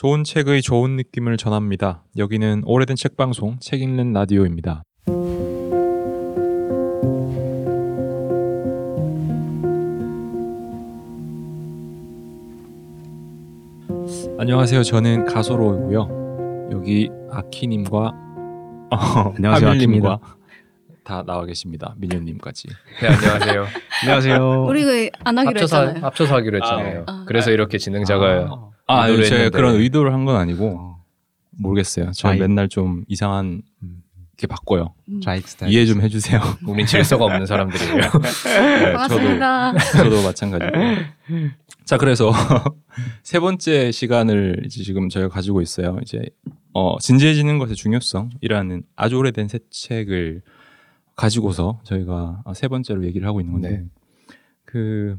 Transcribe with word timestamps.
좋은 0.00 0.22
책의 0.22 0.62
좋은 0.62 0.94
느낌을 0.94 1.36
전합니다. 1.38 2.04
여기는 2.16 2.62
오래된 2.66 2.94
책 2.94 3.16
방송 3.16 3.58
책 3.58 3.82
읽는 3.82 4.12
라디오입니다. 4.12 4.84
안녕하세요. 14.38 14.84
저는 14.84 15.24
가소로이고요. 15.24 16.68
여기 16.70 17.10
아키님과 17.32 17.98
어, 17.98 18.96
안녕하세요, 19.34 19.68
하밀님과 19.68 20.20
다 21.02 21.24
나와 21.26 21.44
계십니다. 21.44 21.96
민현님까지. 21.98 22.68
네 23.00 23.08
안녕하세요. 23.08 23.66
안녕하세요. 24.04 24.64
우리 24.64 24.84
그안 24.84 25.38
하기로 25.38 25.58
합쳐서 25.58 25.80
했잖아요. 25.86 26.04
합쳐서 26.04 26.34
하기로 26.36 26.56
했잖아요. 26.58 27.04
아. 27.08 27.24
그래서 27.26 27.50
이렇게 27.50 27.78
진행자가 27.78 28.46
아, 28.48 28.68
의도를 28.88 29.24
제가 29.24 29.36
했는데. 29.36 29.56
그런 29.56 29.74
의도를 29.76 30.12
한 30.12 30.24
건 30.24 30.36
아니고 30.36 30.96
모르겠어요. 31.52 32.10
저 32.14 32.28
아이. 32.28 32.38
맨날 32.38 32.68
좀 32.68 33.04
이상한 33.08 33.62
게 34.36 34.46
바꿔요. 34.46 34.94
음. 35.08 35.20
스타일. 35.44 35.72
이해 35.72 35.84
좀 35.84 36.00
해주세요. 36.00 36.40
우린 36.66 36.86
질서가 36.86 37.24
없는 37.24 37.46
사람들이에요. 37.46 37.96
네, 38.22 38.92
저도 39.08 39.38
반갑습니다. 39.38 39.78
저도 39.78 40.22
마찬가지고. 40.22 40.72
자, 41.84 41.96
그래서 41.98 42.30
세 43.24 43.40
번째 43.40 43.90
시간을 43.90 44.62
이제 44.66 44.82
지금 44.84 45.08
저희가 45.08 45.28
가지고 45.28 45.60
있어요. 45.60 45.98
이제 46.02 46.22
어, 46.72 46.98
진지해지는 47.00 47.58
것의 47.58 47.74
중요성이라는 47.74 48.82
아주 48.94 49.16
오래된 49.16 49.48
새 49.48 49.58
책을 49.70 50.42
가지고서 51.16 51.80
저희가 51.82 52.44
세 52.54 52.68
번째로 52.68 53.04
얘기를 53.04 53.26
하고 53.26 53.40
있는 53.40 53.54
건데 53.54 53.70
네. 53.70 53.84
그 54.64 55.16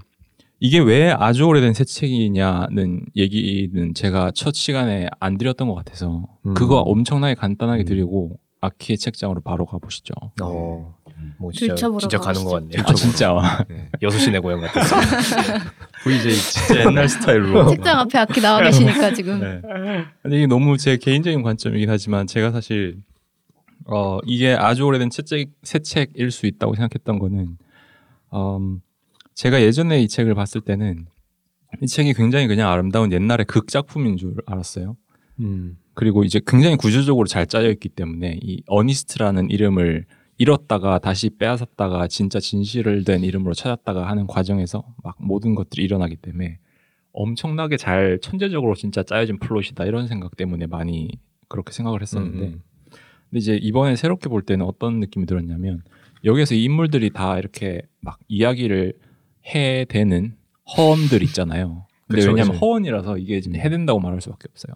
이게 0.59 0.80
왜 0.80 1.12
아주 1.12 1.45
오래된 1.45 1.73
새 1.73 1.84
책이냐는 1.86 3.05
얘기는 3.16 3.94
제가 3.94 4.31
첫 4.36 4.54
시간에 4.55 5.08
안 5.20 5.38
드렸던 5.38 5.68
것 5.68 5.76
같아서 5.76 6.26
음. 6.45 6.54
그거 6.54 6.80
엄청나게 6.80 7.35
간단하게 7.35 7.84
음. 7.84 7.85
드리고 7.85 8.40
아키의 8.62 8.98
책장으로 8.98 9.40
바로 9.40 9.65
가보시죠. 9.65 10.13
어, 10.41 10.96
뭐 11.37 11.52
진짜 11.54 11.76
진짜 11.98 12.18
가는 12.18 12.43
것 12.43 12.49
같네요. 12.52 12.84
아 12.85 12.93
진짜 12.93 13.65
네. 13.70 13.90
여섯 14.02 14.18
시내 14.20 14.40
고향 14.40 14.60
같았어요. 14.60 14.99
VJ 16.04 16.34
진짜 16.35 16.85
옛날 16.85 17.07
스타일로. 17.07 17.70
책장 17.70 17.99
앞에 17.99 18.18
아키 18.18 18.41
나와 18.41 18.62
계시니까 18.62 19.13
지금 19.13 19.40
네. 19.40 19.62
근데 20.21 20.37
이게 20.37 20.48
너무 20.48 20.77
제 20.77 20.98
개인적인 20.98 21.41
관점이긴 21.41 21.90
하지만 21.90 22.27
제가 22.27 22.52
사실 22.52 22.98
어 23.85 24.20
이게 24.26 24.54
아주 24.54 24.84
오래된 24.84 25.10
새책 25.10 25.52
새 25.63 25.80
책일 25.80 26.32
수 26.32 26.46
있다고 26.46 26.76
생각했던 26.76 27.18
거는 27.18 27.57
음 28.34 28.82
제가 29.40 29.62
예전에 29.62 30.01
이 30.01 30.09
책을 30.09 30.35
봤을 30.35 30.59
때는 30.59 31.05
이 31.82 31.87
책이 31.87 32.13
굉장히 32.13 32.48
그냥 32.48 32.70
아름다운 32.70 33.13
옛날의 33.13 33.46
극작품인 33.46 34.18
줄 34.18 34.35
알았어요. 34.46 34.98
음. 35.40 35.77
그리고 35.93 36.26
이제 36.26 36.41
굉장히 36.46 36.76
구조적으로 36.76 37.26
잘 37.26 37.48
짜여 37.48 37.70
있기 37.70 37.87
때문에 37.87 38.37
이 38.41 38.62
어니스트라는 38.68 39.49
이름을 39.49 40.04
잃었다가 40.40 40.99
다시 40.99 41.29
빼앗았다가 41.29 42.09
진짜 42.09 42.41
진실을 42.41 43.05
된 43.05 43.23
이름으로 43.23 43.54
찾았다가 43.54 44.09
하는 44.09 44.27
과정에서 44.27 44.84
막 45.05 45.15
모든 45.20 45.55
것들이 45.55 45.85
일어나기 45.85 46.18
때문에 46.18 46.59
엄청나게 47.13 47.77
잘 47.77 48.20
천재적으로 48.21 48.76
진짜 48.76 49.03
짜여진 49.03 49.40
플롯이다 49.40 49.85
이런 49.85 50.07
생각 50.07 50.35
때문에 50.35 50.68
많이 50.68 51.12
그렇게 51.48 51.71
생각을 51.71 52.01
했었는데 52.01 52.46
음. 52.46 52.62
근데 52.90 53.37
이제 53.37 53.55
이번에 53.55 53.96
새롭게 53.96 54.27
볼 54.27 54.41
때는 54.41 54.65
어떤 54.65 54.99
느낌이 54.99 55.26
들었냐면 55.26 55.81
여기에서 56.26 56.55
이 56.55 56.65
인물들이 56.65 57.12
다 57.12 57.40
이렇게 57.40 57.84
막 58.01 58.20
이야기를 58.27 58.96
해대는 59.50 60.36
허언들 60.78 61.24
있잖아요. 61.24 61.86
근데 62.08 62.22
그쵸, 62.22 62.32
왜냐면 62.32 62.54
그쵸. 62.54 62.66
허언이라서 62.66 63.18
이게 63.18 63.42
지금 63.42 63.60
해댄다고 63.60 64.00
말할 64.00 64.22
수밖에 64.22 64.47
없어요. 64.50 64.74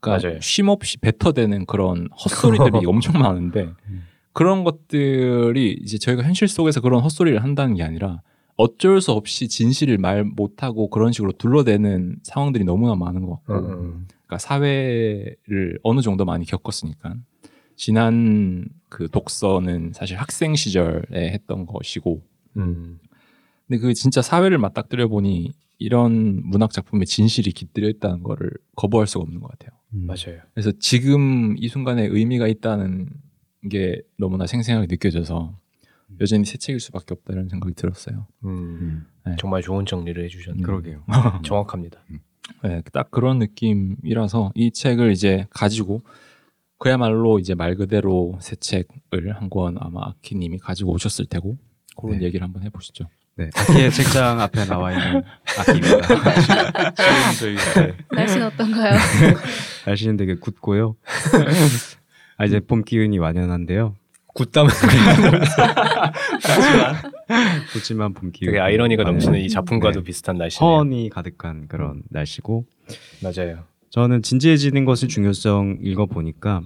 그러니까 0.00 0.28
맞아요. 0.28 0.40
쉼 0.40 0.68
없이 0.68 0.98
뱉어대는 0.98 1.66
그런 1.66 2.08
헛소리들이 2.12 2.84
엄청 2.86 3.20
많은데 3.20 3.70
그런 4.32 4.64
것들이 4.64 5.78
이제 5.80 5.96
저희가 5.96 6.22
현실 6.22 6.48
속에서 6.48 6.80
그런 6.80 7.00
헛소리를 7.02 7.42
한다는 7.42 7.74
게 7.74 7.82
아니라 7.82 8.20
어쩔 8.56 9.00
수 9.00 9.12
없이 9.12 9.48
진실을 9.48 9.98
말 9.98 10.24
못하고 10.24 10.90
그런 10.90 11.12
식으로 11.12 11.32
둘러대는 11.32 12.16
상황들이 12.22 12.64
너무나 12.64 12.94
많은 12.94 13.24
것 13.24 13.44
같고 13.44 13.54
음, 13.54 13.72
음. 13.72 14.08
그러니까 14.26 14.38
사회를 14.38 15.78
어느 15.82 16.00
정도 16.02 16.24
많이 16.24 16.44
겪었으니까 16.44 17.14
지난 17.76 18.66
그 18.88 19.08
독서는 19.08 19.92
사실 19.92 20.16
학생 20.16 20.54
시절에 20.54 21.30
했던 21.30 21.66
것이고 21.66 22.22
음. 22.56 23.00
근데 23.66 23.80
그 23.80 23.94
진짜 23.94 24.22
사회를 24.22 24.58
맞닥뜨려 24.58 25.08
보니 25.08 25.52
이런 25.78 26.40
문학 26.44 26.70
작품에 26.72 27.04
진실이 27.04 27.52
깃들여 27.52 27.88
있다는 27.88 28.22
거를 28.22 28.50
거부할 28.76 29.06
수가 29.06 29.22
없는 29.24 29.40
것 29.40 29.48
같아요. 29.50 29.78
음. 29.94 30.06
맞아요. 30.06 30.40
그래서 30.54 30.72
지금 30.78 31.56
이 31.58 31.68
순간에 31.68 32.04
의미가 32.06 32.46
있다는 32.48 33.08
게 33.70 34.00
너무나 34.18 34.46
생생하게 34.46 34.86
느껴져서 34.88 35.58
여전히 36.20 36.44
새 36.44 36.58
책일 36.58 36.78
수밖에 36.80 37.14
없다 37.14 37.32
이런 37.32 37.48
생각이 37.48 37.74
들었어요. 37.74 38.26
음. 38.44 39.06
네. 39.26 39.34
정말 39.38 39.62
좋은 39.62 39.84
정리를 39.86 40.22
해주셨네요. 40.24 40.64
그러게요. 40.64 41.04
정확합니다. 41.44 42.04
네, 42.62 42.82
딱 42.92 43.10
그런 43.10 43.38
느낌이라서 43.38 44.52
이 44.54 44.70
책을 44.70 45.12
이제 45.12 45.46
가지고 45.50 46.02
그야말로 46.78 47.38
이제 47.38 47.54
말 47.54 47.74
그대로 47.74 48.36
새 48.40 48.54
책을 48.56 49.34
한 49.34 49.48
권 49.48 49.76
아마 49.80 50.08
아키님이 50.08 50.58
가지고 50.58 50.92
오셨을 50.92 51.24
테고 51.26 51.56
그런 51.96 52.18
네. 52.18 52.26
얘기를 52.26 52.44
한번 52.44 52.62
해보시죠. 52.64 53.06
네. 53.36 53.50
아키의 53.54 53.90
책장 53.90 54.40
앞에 54.40 54.64
나와 54.66 54.92
있는 54.92 55.22
아키입니다. 55.58 56.00
저희 57.38 57.56
네. 57.56 57.96
날씨는 58.12 58.46
어떤가요? 58.46 58.96
날씨는 59.86 60.16
되게 60.16 60.36
굳고요. 60.36 60.94
아 62.36 62.44
이제 62.44 62.60
봄 62.60 62.84
기운이 62.84 63.18
완연한데요. 63.18 63.96
굿담은 64.34 64.70
굳지만 67.72 68.14
봄 68.14 68.30
기운. 68.32 68.50
되게 68.52 68.60
아이러니가 68.60 69.02
넘치는 69.04 69.40
이 69.40 69.48
작품과도 69.48 70.00
네. 70.00 70.04
비슷한 70.04 70.36
날씨네요. 70.38 70.68
허언이 70.70 71.10
가득한 71.10 71.66
그런 71.68 72.02
날씨고 72.10 72.66
맞아요. 73.22 73.64
저는 73.90 74.22
진지해지는 74.22 74.84
것의 74.84 75.08
중요성 75.08 75.78
읽어 75.82 76.06
보니까 76.06 76.62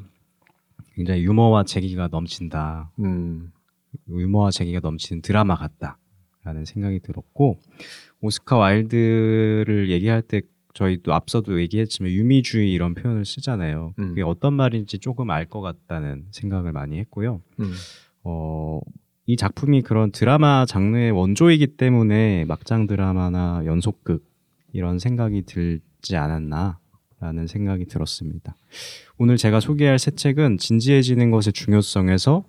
굉장히 0.94 1.22
유머와 1.24 1.64
재기가 1.64 2.08
넘친다. 2.10 2.90
음. 3.00 3.52
유머와 4.10 4.50
재기가 4.50 4.80
넘치는 4.82 5.22
드라마 5.22 5.54
같다 5.56 5.98
라는 6.48 6.64
생각이 6.64 7.00
들었고 7.00 7.58
오스카 8.22 8.56
와일드를 8.56 9.90
얘기할 9.90 10.22
때 10.22 10.40
저희도 10.72 11.12
앞서도 11.12 11.60
얘기했지만 11.60 12.10
유미주의 12.10 12.72
이런 12.72 12.94
표현을 12.94 13.26
쓰잖아요. 13.26 13.92
음. 13.98 14.08
그게 14.08 14.22
어떤 14.22 14.54
말인지 14.54 14.98
조금 14.98 15.28
알 15.30 15.44
것 15.44 15.60
같다는 15.60 16.24
생각을 16.30 16.72
많이 16.72 16.98
했고요. 17.00 17.42
음. 17.60 17.72
어, 18.24 18.80
이 19.26 19.36
작품이 19.36 19.82
그런 19.82 20.10
드라마 20.10 20.64
장르의 20.64 21.10
원조이기 21.10 21.76
때문에 21.76 22.46
막장 22.46 22.86
드라마나 22.86 23.60
연속극 23.66 24.24
이런 24.72 24.98
생각이 24.98 25.42
들지 25.42 26.16
않았나라는 26.16 27.46
생각이 27.46 27.84
들었습니다. 27.84 28.56
오늘 29.18 29.36
제가 29.36 29.60
소개할 29.60 29.98
새 29.98 30.12
책은 30.12 30.56
진지해지는 30.56 31.30
것의 31.30 31.52
중요성에서 31.52 32.44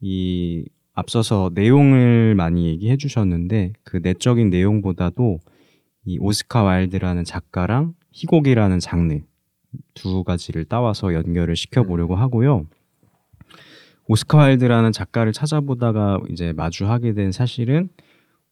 이 0.00 0.64
앞서서 0.94 1.50
내용을 1.54 2.34
많이 2.34 2.66
얘기해 2.66 2.96
주셨는데 2.96 3.72
그 3.82 4.00
내적인 4.02 4.50
내용보다도 4.50 5.38
이 6.04 6.18
오스카 6.20 6.62
와일드라는 6.62 7.24
작가랑 7.24 7.94
희곡이라는 8.10 8.78
장르 8.80 9.20
두 9.94 10.22
가지를 10.24 10.64
따와서 10.64 11.14
연결을 11.14 11.56
시켜보려고 11.56 12.14
하고요. 12.14 12.66
오스카 14.08 14.38
와일드라는 14.38 14.92
작가를 14.92 15.32
찾아보다가 15.32 16.20
이제 16.28 16.52
마주하게 16.52 17.14
된 17.14 17.32
사실은 17.32 17.88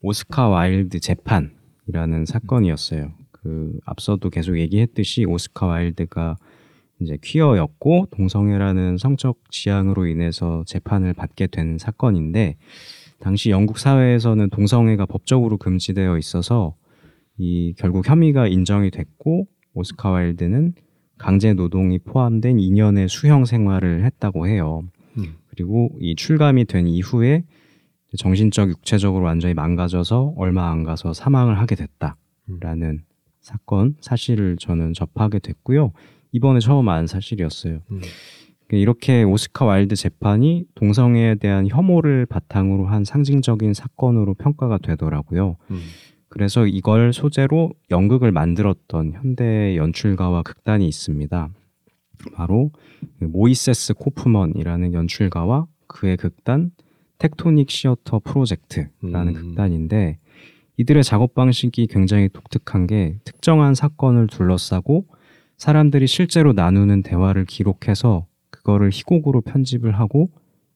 오스카 0.01 0.49
와일드 0.49 1.01
재판이라는 1.01 2.25
사건이었어요. 2.25 3.12
그 3.33 3.78
앞서도 3.84 4.31
계속 4.31 4.59
얘기했듯이 4.59 5.25
오스카 5.25 5.67
와일드가 5.67 6.37
이제 7.00 7.18
퀴어였고 7.22 8.08
동성애라는 8.10 8.98
성적 8.98 9.38
지향으로 9.50 10.06
인해서 10.06 10.62
재판을 10.66 11.14
받게 11.14 11.47
된 11.48 11.78
사건인데 11.78 12.56
당시 13.20 13.50
영국 13.50 13.78
사회에서는 13.78 14.50
동성애가 14.50 15.06
법적으로 15.06 15.56
금지되어 15.56 16.18
있어서 16.18 16.74
이 17.38 17.74
결국 17.78 18.08
혐의가 18.08 18.47
인정이 18.47 18.91
됐고 18.91 19.47
오스카 19.74 20.10
와일드는 20.10 20.74
강제 21.18 21.52
노동이 21.52 21.98
포함된 21.98 22.56
2년의 22.56 23.08
수형 23.08 23.44
생활을 23.44 24.04
했다고 24.04 24.47
해요. 24.47 24.82
음. 25.18 25.36
그리고 25.48 25.91
이 26.00 26.14
출감이 26.14 26.64
된 26.64 26.86
이후에 26.86 27.44
정신적, 28.16 28.70
육체적으로 28.70 29.24
완전히 29.24 29.54
망가져서 29.54 30.34
얼마 30.36 30.70
안 30.70 30.82
가서 30.82 31.12
사망을 31.12 31.58
하게 31.58 31.76
됐다라는 31.76 33.04
사건 33.41 33.97
사실을 34.00 34.56
저는 34.58 34.94
접하게 34.94 35.38
됐고요. 35.38 35.92
이번에 36.32 36.60
처음 36.60 36.88
안 36.88 37.06
사실이었어요. 37.06 37.80
음. 37.91 38.00
이렇게 38.72 39.24
오스카 39.24 39.65
와일드 39.65 39.97
재판이 39.97 40.65
동성애에 40.77 41.36
대한 41.36 41.66
혐오를 41.66 42.24
바탕으로 42.27 42.86
한 42.86 43.04
상징적인 43.04 43.74
사건으로 43.74 44.34
평가가 44.34 44.78
되더라고요. 44.78 45.56
음. 45.71 45.80
그래서 46.28 46.66
이걸 46.66 47.12
소재로 47.12 47.72
연극을 47.91 48.30
만들었던 48.30 49.15
현대 49.15 49.77
연출가와 49.77 50.42
극단이 50.42 50.86
있습니다. 50.86 51.48
바로 52.34 52.71
그 53.18 53.24
모이세스 53.24 53.94
코프먼이라는 53.94 54.94
연출가와 54.94 55.66
그의 55.88 56.16
극단 56.16 56.71
텍토닉 57.18 57.71
시어터 57.71 58.21
프로젝트라는 58.21 59.28
음. 59.28 59.34
극단인데 59.34 60.18
이들의 60.76 61.03
작업 61.03 61.34
방식이 61.34 61.88
굉장히 61.88 62.28
독특한 62.28 62.86
게 62.86 63.16
특정한 63.24 63.74
사건을 63.74 64.28
둘러싸고 64.28 65.06
사람들이 65.60 66.07
실제로 66.07 66.54
나누는 66.54 67.03
대화를 67.03 67.45
기록해서 67.45 68.27
그거를 68.48 68.89
희곡으로 68.89 69.42
편집을 69.42 69.92
하고 69.92 70.30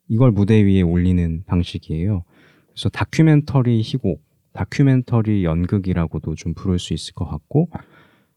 이걸 0.08 0.30
무대 0.30 0.62
위에 0.62 0.82
올리는 0.82 1.42
방식이에요. 1.46 2.22
그래서 2.68 2.90
다큐멘터리 2.90 3.80
희곡, 3.80 4.22
다큐멘터리 4.52 5.42
연극이라고도 5.42 6.34
좀 6.34 6.52
부를 6.52 6.78
수 6.78 6.92
있을 6.92 7.14
것 7.14 7.24
같고 7.24 7.70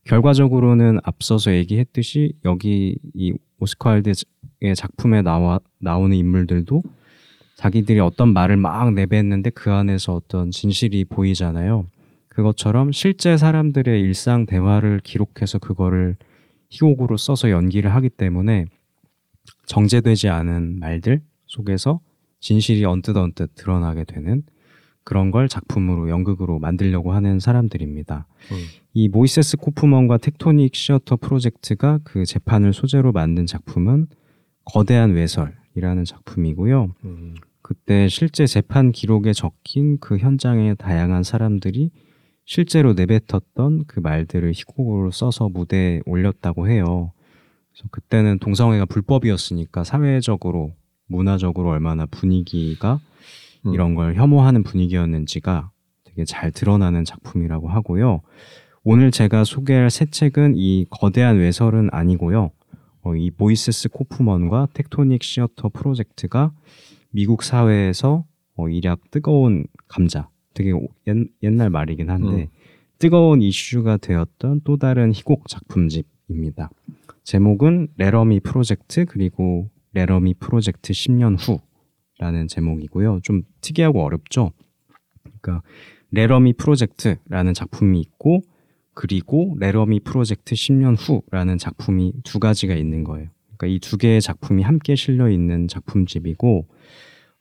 결과적으로는 0.05 0.99
앞서서 1.03 1.53
얘기했듯이 1.53 2.31
여기 2.45 2.97
이 3.13 3.33
오스카 3.59 3.97
일드의 3.97 4.15
작품에 4.73 5.23
나와 5.23 5.59
나오는 5.79 6.15
인물들도 6.15 6.81
자기들이 7.57 7.99
어떤 7.99 8.31
말을 8.31 8.55
막 8.55 8.93
내뱉는데 8.93 9.49
그 9.49 9.73
안에서 9.73 10.15
어떤 10.15 10.51
진실이 10.51 11.03
보이잖아요. 11.09 11.87
그것처럼 12.29 12.93
실제 12.93 13.35
사람들의 13.35 13.99
일상 13.99 14.45
대화를 14.45 15.01
기록해서 15.03 15.59
그거를 15.59 16.15
희곡으로 16.69 17.17
써서 17.17 17.49
연기를 17.49 17.93
하기 17.95 18.09
때문에 18.09 18.65
정제되지 19.65 20.29
않은 20.29 20.79
말들 20.79 21.21
속에서 21.45 21.99
진실이 22.39 22.85
언뜻 22.85 23.15
언뜻 23.17 23.51
드러나게 23.55 24.03
되는 24.03 24.43
그런 25.03 25.31
걸 25.31 25.47
작품으로 25.47 26.09
연극으로 26.09 26.59
만들려고 26.59 27.13
하는 27.13 27.39
사람들입니다. 27.39 28.27
음. 28.51 28.57
이 28.93 29.07
모이세스 29.07 29.55
코프먼과 29.57 30.17
텍토닉 30.17 30.75
시어터 30.75 31.15
프로젝트가 31.15 31.99
그 32.03 32.25
재판을 32.25 32.73
소재로 32.73 33.13
만든 33.13 33.45
작품은 33.45 34.07
거대한 34.65 35.11
외설이라는 35.13 36.03
작품이고요. 36.03 36.93
음. 37.05 37.35
그때 37.61 38.09
실제 38.09 38.45
재판 38.45 38.91
기록에 38.91 39.31
적힌 39.31 39.97
그 39.99 40.17
현장의 40.17 40.75
다양한 40.77 41.23
사람들이 41.23 41.91
실제로 42.47 42.93
내뱉었던 42.93 43.83
그 43.87 43.99
말들을 43.99 44.53
희곡으로 44.53 45.11
써서 45.11 45.49
무대에 45.49 45.99
올렸다고 46.05 46.69
해요. 46.69 47.11
그래서 47.73 47.89
그때는 47.91 48.39
동성애가 48.39 48.85
불법이었으니까 48.85 49.83
사회적으로 49.83 50.73
문화적으로 51.07 51.69
얼마나 51.69 52.05
분위기가 52.05 53.01
음. 53.65 53.73
이런 53.73 53.95
걸 53.95 54.15
혐오하는 54.15 54.63
분위기였는지가 54.63 55.71
되게 56.05 56.23
잘 56.23 56.51
드러나는 56.51 57.03
작품이라고 57.03 57.67
하고요. 57.67 58.21
오늘 58.83 59.11
제가 59.11 59.43
소개할 59.43 59.89
새 59.89 60.05
책은 60.05 60.53
이 60.55 60.85
거대한 60.89 61.37
외설은 61.37 61.89
아니고요. 61.91 62.51
어, 63.01 63.15
이 63.15 63.29
모이세스 63.29 63.89
코프먼과 63.89 64.69
텍토닉 64.73 65.21
시어터 65.21 65.67
프로젝트가 65.73 66.53
미국 67.11 67.43
사회에서 67.43 68.23
어, 68.55 68.69
일약 68.69 69.11
뜨거운 69.11 69.65
감자, 69.89 70.29
되게 70.57 70.71
오- 70.71 70.87
옛, 71.07 71.15
옛날 71.43 71.69
말이긴 71.69 72.09
한데 72.09 72.43
음. 72.43 72.47
뜨거운 72.97 73.43
이슈가 73.43 73.97
되었던 73.97 74.61
또 74.63 74.77
다른 74.77 75.13
희곡 75.13 75.47
작품집입니다. 75.47 76.71
제목은 77.23 77.89
래러미 77.97 78.39
프로젝트 78.39 79.05
그리고 79.05 79.69
래러미 79.93 80.33
프로젝트 80.39 80.93
10년 80.93 81.37
후라는 82.19 82.47
제목이고요. 82.47 83.19
좀 83.21 83.43
특이하고 83.61 84.03
어렵죠. 84.03 84.51
그러니까 85.41 85.61
래러미 86.09 86.53
프로젝트라는 86.53 87.53
작품이 87.53 87.99
있고 88.01 88.41
그리고 88.95 89.55
래러미 89.59 89.99
프로젝트 89.99 90.55
10년 90.55 90.95
후라는 90.97 91.59
작품이 91.59 92.13
두 92.23 92.39
가지가 92.39 92.73
있는 92.73 93.03
거예요. 93.03 93.27
그러니까 93.57 93.67
이 93.75 93.79
두 93.79 93.97
개의 93.97 94.21
작품이 94.21 94.63
함께 94.63 94.95
실려 94.95 95.29
있는 95.29 95.67
작품집이고 95.67 96.65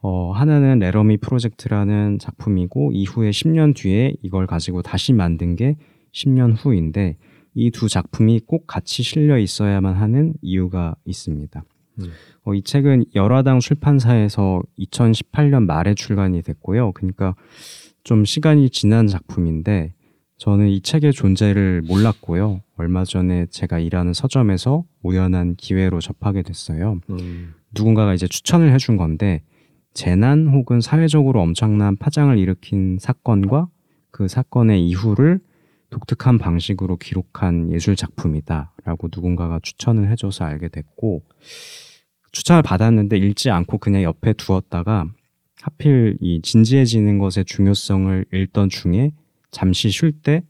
어, 0.08 0.31
하나는 0.31 0.79
래러미 0.79 1.17
프로젝트라는 1.17 2.20
작품이고 2.20 2.93
이후에 2.93 3.31
10년 3.31 3.75
뒤에 3.75 4.14
이걸 4.23 4.47
가지고 4.47 4.81
다시 4.82 5.12
만든 5.12 5.56
게 5.56 5.76
10년 6.12 6.55
후인데 6.56 7.17
이 7.55 7.70
두 7.73 7.88
작품이 7.88 8.43
꼭 8.47 8.69
같이 8.69 9.03
실려 9.03 9.37
있어야만 9.37 9.97
하는 9.97 10.35
이유가 10.43 10.94
있습니다. 11.06 11.64
음. 11.99 12.12
어, 12.44 12.55
이 12.55 12.62
책은 12.62 13.06
열화당 13.17 13.58
출판사에서 13.58 14.62
2018년 14.79 15.64
말에 15.64 15.94
출간이 15.94 16.41
됐고요. 16.43 16.93
그러니까 16.93 17.35
좀 18.05 18.25
시간이 18.25 18.70
지난 18.70 19.08
작품인데 19.08 19.93
저는 20.38 20.69
이 20.69 20.82
책의 20.82 21.14
존재를 21.14 21.82
몰랐고요. 21.82 22.61
얼마 22.76 23.05
전에 23.05 23.47
제가 23.47 23.81
일하는 23.81 24.12
서점에서 24.12 24.85
우연한 25.03 25.56
기회로 25.56 26.00
접하게 26.00 26.43
됐어요. 26.43 27.00
음. 27.11 27.55
누군가가 27.75 28.14
이제 28.14 28.29
추천을 28.29 28.73
해준 28.73 28.97
건데 28.97 29.43
재난 30.06 30.46
혹은 30.48 30.82
사회적으로 30.82 31.40
엄청난 31.40 31.96
파장을 31.96 32.37
일으킨 32.37 32.98
사건과 33.00 33.69
그 34.10 34.28
사건의 34.28 34.87
이후를 34.87 35.40
독특한 35.88 36.37
방식으로 36.37 36.98
기록한 36.98 37.72
예술 37.72 37.96
작품이다라고 37.96 39.08
누군가가 39.10 39.58
추천을 39.62 40.10
해줘서 40.10 40.44
알게 40.44 40.69
됐고 40.69 41.22
추천을 42.32 42.62
받았는데 42.62 43.16
읽지 43.16 43.48
않고 43.50 43.78
그냥 43.78 44.02
옆에 44.02 44.34
두었다가 44.34 45.06
하필 45.62 46.19
이 46.20 46.43
진지해지는 46.43 47.19
것의 47.19 47.46
중요성을 47.46 48.26
읽던 48.34 48.69
중에 48.69 49.12
잠시 49.50 49.88
쉴 49.88 50.12
때 50.12 50.43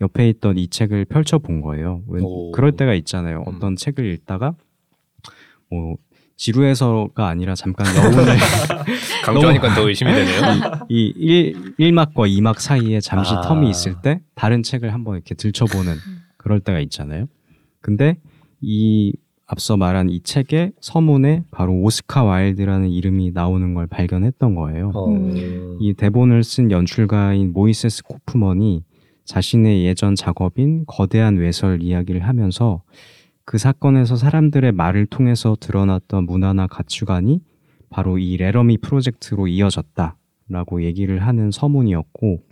옆에 0.00 0.28
있던 0.30 0.58
이 0.58 0.66
책을 0.66 1.04
펼쳐 1.04 1.38
본 1.38 1.60
거예요. 1.60 2.02
웬- 2.08 2.24
오. 2.24 2.50
그럴 2.50 2.72
때가 2.72 2.94
있잖아요. 2.94 3.44
음. 3.46 3.54
어떤 3.54 3.76
책을 3.76 4.04
읽다가 4.12 4.56
뭐 5.70 5.96
지루해서가 6.38 7.26
아니라 7.26 7.54
잠깐 7.54 7.86
여운을 7.96 8.36
강조하니까 9.26 9.74
더 9.74 9.88
의심이 9.88 10.10
되네요. 10.10 10.40
이 10.88 11.12
1, 11.16 11.74
1막과 11.78 12.14
2막 12.14 12.60
사이에 12.60 13.00
잠시 13.00 13.34
아. 13.34 13.40
텀이 13.42 13.68
있을 13.68 14.00
때 14.00 14.20
다른 14.36 14.62
책을 14.62 14.94
한번 14.94 15.16
이렇게 15.16 15.34
들춰보는 15.34 15.96
그럴 16.36 16.60
때가 16.60 16.78
있잖아요. 16.80 17.26
근데 17.80 18.16
이 18.60 19.12
앞서 19.46 19.76
말한 19.76 20.10
이 20.10 20.20
책의 20.20 20.72
서문에 20.80 21.42
바로 21.50 21.74
오스카 21.80 22.22
와일드라는 22.22 22.88
이름이 22.88 23.32
나오는 23.32 23.74
걸 23.74 23.88
발견했던 23.88 24.54
거예요. 24.54 24.92
어. 24.94 25.08
음. 25.08 25.76
이 25.80 25.92
대본을 25.94 26.44
쓴 26.44 26.70
연출가인 26.70 27.52
모이세스 27.52 28.04
코프먼이 28.04 28.84
자신의 29.24 29.84
예전 29.84 30.14
작업인 30.14 30.84
거대한 30.86 31.36
외설 31.36 31.82
이야기를 31.82 32.26
하면서 32.26 32.82
그 33.48 33.56
사건에서 33.56 34.16
사람들의 34.16 34.72
말을 34.72 35.06
통해서 35.06 35.56
드러났던 35.58 36.26
문화나 36.26 36.66
가치관이 36.66 37.40
바로 37.88 38.18
이 38.18 38.36
레러미 38.36 38.76
프로젝트로 38.76 39.48
이어졌다 39.48 40.16
라고 40.50 40.82
얘기를 40.82 41.26
하는 41.26 41.50
서문이었고 41.50 42.42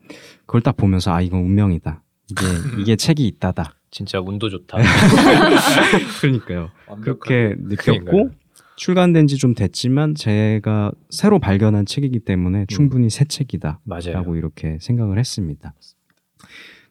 그걸 0.46 0.62
딱 0.62 0.78
보면서 0.78 1.12
아 1.12 1.20
이건 1.20 1.40
운명이다. 1.40 2.02
이게 2.30 2.40
이게 2.80 2.96
책이 2.96 3.26
있다다. 3.26 3.74
진짜 3.90 4.20
운도 4.20 4.48
좋다. 4.48 4.78
그러니까요. 6.22 6.70
그렇게 7.02 7.54
느꼈고 7.58 8.00
그러니까요. 8.06 8.30
출간된 8.76 9.26
지 9.26 9.36
좀 9.36 9.54
됐지만 9.54 10.14
제가 10.14 10.92
새로 11.10 11.38
발견한 11.38 11.84
책이기 11.84 12.20
때문에 12.20 12.64
충분히 12.68 13.10
새 13.10 13.26
책이다. 13.26 13.80
맞아요. 13.84 14.12
라고 14.14 14.36
이렇게 14.36 14.78
생각을 14.80 15.18
했습니다. 15.18 15.74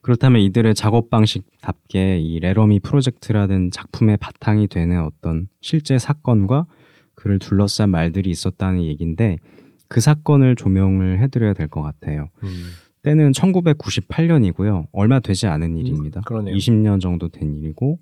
그렇다면 0.05 0.39
이들의 0.43 0.75
작업 0.75 1.09
방식답게 1.09 2.19
이 2.19 2.39
레러미 2.39 2.79
프로젝트라는 2.79 3.71
작품의 3.71 4.17
바탕이 4.17 4.67
되는 4.67 5.03
어떤 5.03 5.47
실제 5.62 5.97
사건과 5.97 6.67
그를 7.15 7.39
둘러싼 7.39 7.89
말들이 7.89 8.29
있었다는 8.29 8.83
얘기인데 8.83 9.38
그 9.88 10.01
사건을 10.01 10.57
조명을 10.57 11.17
해드려야 11.21 11.53
될 11.53 11.67
것 11.69 11.81
같아요. 11.81 12.29
음. 12.43 12.50
때는 13.01 13.31
1998년이고요. 13.31 14.85
얼마 14.91 15.19
되지 15.19 15.47
않은 15.47 15.75
일입니다. 15.75 16.21
그러네요. 16.21 16.55
20년 16.55 17.01
정도 17.01 17.27
된 17.29 17.55
일이고 17.55 17.97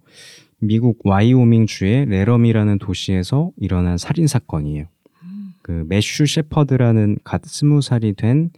미국 0.60 1.00
와이오밍 1.06 1.68
주의 1.68 2.06
래러미라는 2.06 2.80
도시에서 2.80 3.52
일어난 3.56 3.98
살인 3.98 4.28
사건이에요. 4.28 4.88
그 5.62 5.86
매슈 5.88 6.26
셰퍼드라는 6.26 7.20
갓 7.24 7.46
스무 7.46 7.82
살이 7.82 8.12
된 8.12 8.50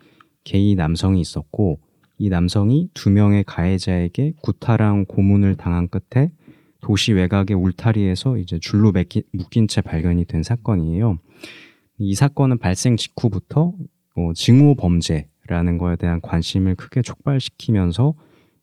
게이 0.46 0.74
남성이 0.74 1.22
있었고 1.22 1.85
이 2.18 2.30
남성이 2.30 2.90
두 2.94 3.10
명의 3.10 3.44
가해자에게 3.44 4.34
구타랑 4.42 5.06
고문을 5.08 5.56
당한 5.56 5.90
끝에 5.90 6.32
도시 6.82 7.14
외곽의 7.14 7.56
울타리에서 7.58 8.38
이제 8.38 8.60
줄로 8.60 8.92
매기- 8.92 9.24
묶인 9.34 9.68
채 9.68 9.82
발견이 9.82 10.26
된 10.26 10.44
사건이에요. 10.44 11.18
이 11.98 12.14
사건은 12.14 12.58
발생 12.58 12.96
직후부터 12.98 13.74
어, 14.18 14.32
징후 14.34 14.76
범죄라는 14.76 15.78
거에 15.78 15.96
대한 15.98 16.22
관심을 16.22 16.76
크게 16.76 17.02
촉발시키면서 17.02 18.14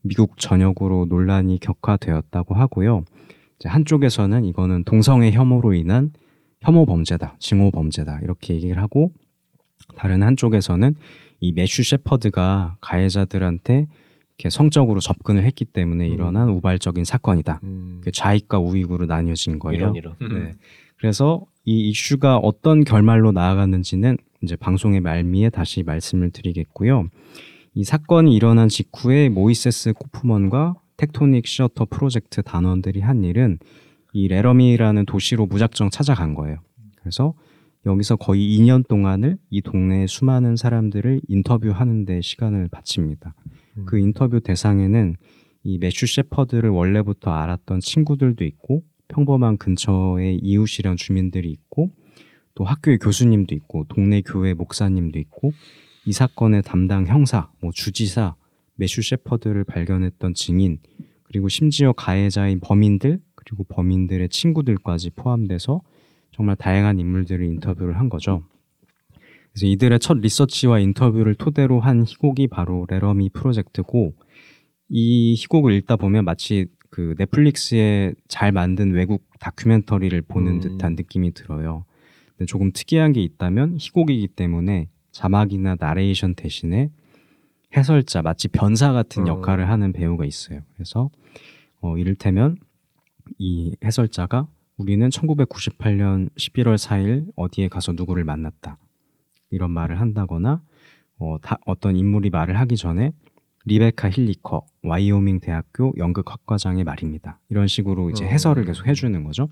미국 0.02 0.38
전역으로 0.38 1.06
논란이 1.08 1.58
격화되었다고 1.60 2.54
하고요. 2.54 3.04
한쪽에서는 3.64 4.44
이거는 4.46 4.84
동성애 4.84 5.30
혐오로 5.30 5.74
인한 5.74 6.12
혐오 6.60 6.86
범죄다, 6.86 7.36
징후 7.38 7.70
범죄다 7.70 8.20
이렇게 8.22 8.54
얘기를 8.54 8.80
하고 8.82 9.12
다른 9.96 10.22
한쪽에서는 10.22 10.94
이 11.42 11.50
매슈 11.50 11.82
셰퍼드가 11.82 12.76
가해자들한테 12.80 13.88
이렇게 14.38 14.48
성적으로 14.48 15.00
접근을 15.00 15.44
했기 15.44 15.64
때문에 15.64 16.06
일어난 16.06 16.48
우발적인 16.48 17.04
사건이다. 17.04 17.60
음. 17.64 18.00
그 18.02 18.12
좌익과 18.12 18.60
우익으로 18.60 19.06
나뉘어진 19.06 19.58
거예요. 19.58 19.92
이런 19.92 19.94
이런. 19.96 20.16
네. 20.20 20.52
그래서 20.98 21.44
이 21.64 21.88
이슈가 21.88 22.38
어떤 22.38 22.84
결말로 22.84 23.32
나아갔는지는 23.32 24.18
이제 24.42 24.54
방송의 24.54 25.00
말미에 25.00 25.50
다시 25.50 25.82
말씀을 25.82 26.30
드리겠고요. 26.30 27.08
이 27.74 27.82
사건이 27.82 28.34
일어난 28.36 28.68
직후에 28.68 29.28
모이세스 29.28 29.94
코프먼과 29.94 30.74
텍토닉 30.96 31.48
시어터 31.48 31.86
프로젝트 31.86 32.42
단원들이 32.42 33.00
한 33.00 33.24
일은 33.24 33.58
이 34.12 34.28
레러미라는 34.28 35.06
도시로 35.06 35.46
무작정 35.46 35.90
찾아간 35.90 36.34
거예요. 36.34 36.58
그래서 36.96 37.34
여기서 37.84 38.16
거의 38.16 38.58
2년 38.58 38.86
동안을 38.86 39.38
이 39.50 39.60
동네의 39.60 40.06
수많은 40.06 40.56
사람들을 40.56 41.22
인터뷰하는 41.28 42.04
데 42.04 42.20
시간을 42.20 42.68
바칩니다. 42.68 43.34
그 43.86 43.98
인터뷰 43.98 44.40
대상에는 44.40 45.16
이 45.64 45.78
매슈 45.78 46.06
셰퍼드를 46.06 46.70
원래부터 46.70 47.30
알았던 47.30 47.80
친구들도 47.80 48.44
있고 48.44 48.82
평범한 49.08 49.56
근처의 49.58 50.38
이웃이랑 50.42 50.96
주민들이 50.96 51.50
있고 51.50 51.90
또 52.54 52.64
학교의 52.64 52.98
교수님도 52.98 53.54
있고 53.54 53.84
동네 53.88 54.22
교회 54.22 54.54
목사님도 54.54 55.18
있고 55.18 55.52
이 56.04 56.12
사건의 56.12 56.62
담당 56.62 57.06
형사, 57.06 57.50
뭐 57.60 57.70
주지사, 57.72 58.34
매슈 58.74 59.02
셰퍼드를 59.02 59.64
발견했던 59.64 60.34
증인 60.34 60.78
그리고 61.24 61.48
심지어 61.48 61.92
가해자인 61.92 62.60
범인들 62.60 63.20
그리고 63.34 63.64
범인들의 63.64 64.28
친구들까지 64.28 65.10
포함돼서 65.10 65.80
정말 66.32 66.56
다양한 66.56 66.98
인물들을 66.98 67.44
인터뷰를 67.44 67.98
한 67.98 68.08
거죠. 68.08 68.42
그래서 69.52 69.66
이들의 69.66 69.98
첫 70.00 70.18
리서치와 70.18 70.78
인터뷰를 70.78 71.34
토대로 71.34 71.80
한 71.80 72.04
희곡이 72.04 72.48
바로 72.48 72.86
레러미 72.88 73.30
프로젝트고 73.30 74.14
이 74.88 75.34
희곡을 75.34 75.72
읽다 75.72 75.96
보면 75.96 76.24
마치 76.24 76.66
그 76.90 77.14
넷플릭스에 77.18 78.14
잘 78.28 78.52
만든 78.52 78.92
외국 78.92 79.24
다큐멘터리를 79.40 80.20
보는 80.22 80.52
음. 80.52 80.60
듯한 80.60 80.94
느낌이 80.94 81.32
들어요. 81.32 81.84
근데 82.36 82.46
조금 82.46 82.70
특이한 82.72 83.12
게 83.12 83.22
있다면 83.22 83.76
희곡이기 83.78 84.28
때문에 84.28 84.88
자막이나 85.10 85.76
나레이션 85.78 86.34
대신에 86.34 86.90
해설자 87.76 88.20
마치 88.22 88.48
변사 88.48 88.92
같은 88.92 89.22
음. 89.22 89.28
역할을 89.28 89.68
하는 89.68 89.92
배우가 89.92 90.24
있어요. 90.24 90.60
그래서 90.74 91.10
어, 91.80 91.96
이를테면 91.96 92.56
이 93.38 93.74
해설자가 93.84 94.46
우리는 94.82 95.08
1998년 95.08 96.28
11월 96.34 96.76
4일 96.76 97.26
어디에 97.36 97.68
가서 97.68 97.92
누구를 97.92 98.24
만났다 98.24 98.78
이런 99.50 99.70
말을 99.70 100.00
한다거나 100.00 100.60
어, 101.18 101.36
다, 101.40 101.56
어떤 101.66 101.96
인물이 101.96 102.30
말을 102.30 102.58
하기 102.58 102.76
전에 102.76 103.12
리베카 103.64 104.10
힐리커 104.10 104.66
와이오밍 104.82 105.38
대학교 105.38 105.92
연극학과장의 105.96 106.82
말입니다. 106.82 107.38
이런 107.48 107.68
식으로 107.68 108.10
이제 108.10 108.24
음. 108.24 108.30
해설을 108.30 108.64
계속 108.64 108.88
해주는 108.88 109.22
거죠. 109.22 109.48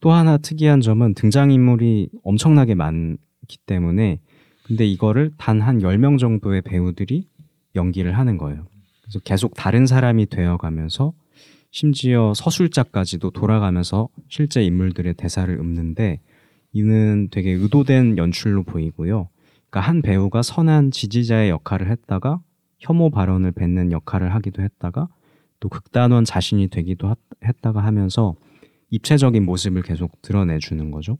또 0.00 0.12
하나 0.12 0.36
특이한 0.36 0.82
점은 0.82 1.14
등장인물이 1.14 2.10
엄청나게 2.22 2.74
많기 2.74 3.56
때문에 3.64 4.20
근데 4.64 4.84
이거를 4.84 5.32
단 5.38 5.62
한 5.62 5.78
10명 5.78 6.18
정도의 6.18 6.60
배우들이 6.60 7.26
연기를 7.74 8.18
하는 8.18 8.36
거예요. 8.36 8.66
그래서 9.00 9.18
계속 9.20 9.54
다른 9.54 9.86
사람이 9.86 10.26
되어가면서 10.26 11.14
심지어 11.72 12.34
서술자까지도 12.34 13.30
돌아가면서 13.30 14.08
실제 14.28 14.62
인물들의 14.62 15.14
대사를 15.14 15.52
읊는데 15.58 16.20
이는 16.72 17.28
되게 17.30 17.52
의도된 17.52 18.18
연출로 18.18 18.62
보이고요. 18.62 19.28
그러니까 19.70 19.88
한 19.88 20.02
배우가 20.02 20.42
선한 20.42 20.90
지지자의 20.90 21.48
역할을 21.48 21.90
했다가 21.90 22.40
혐오 22.78 23.08
발언을 23.10 23.52
뱉는 23.52 23.90
역할을 23.90 24.34
하기도 24.34 24.62
했다가 24.62 25.08
또 25.60 25.68
극단원 25.70 26.26
자신이 26.26 26.68
되기도 26.68 27.08
하- 27.08 27.16
했다가 27.42 27.82
하면서 27.82 28.34
입체적인 28.90 29.44
모습을 29.46 29.80
계속 29.82 30.20
드러내주는 30.20 30.90
거죠. 30.90 31.16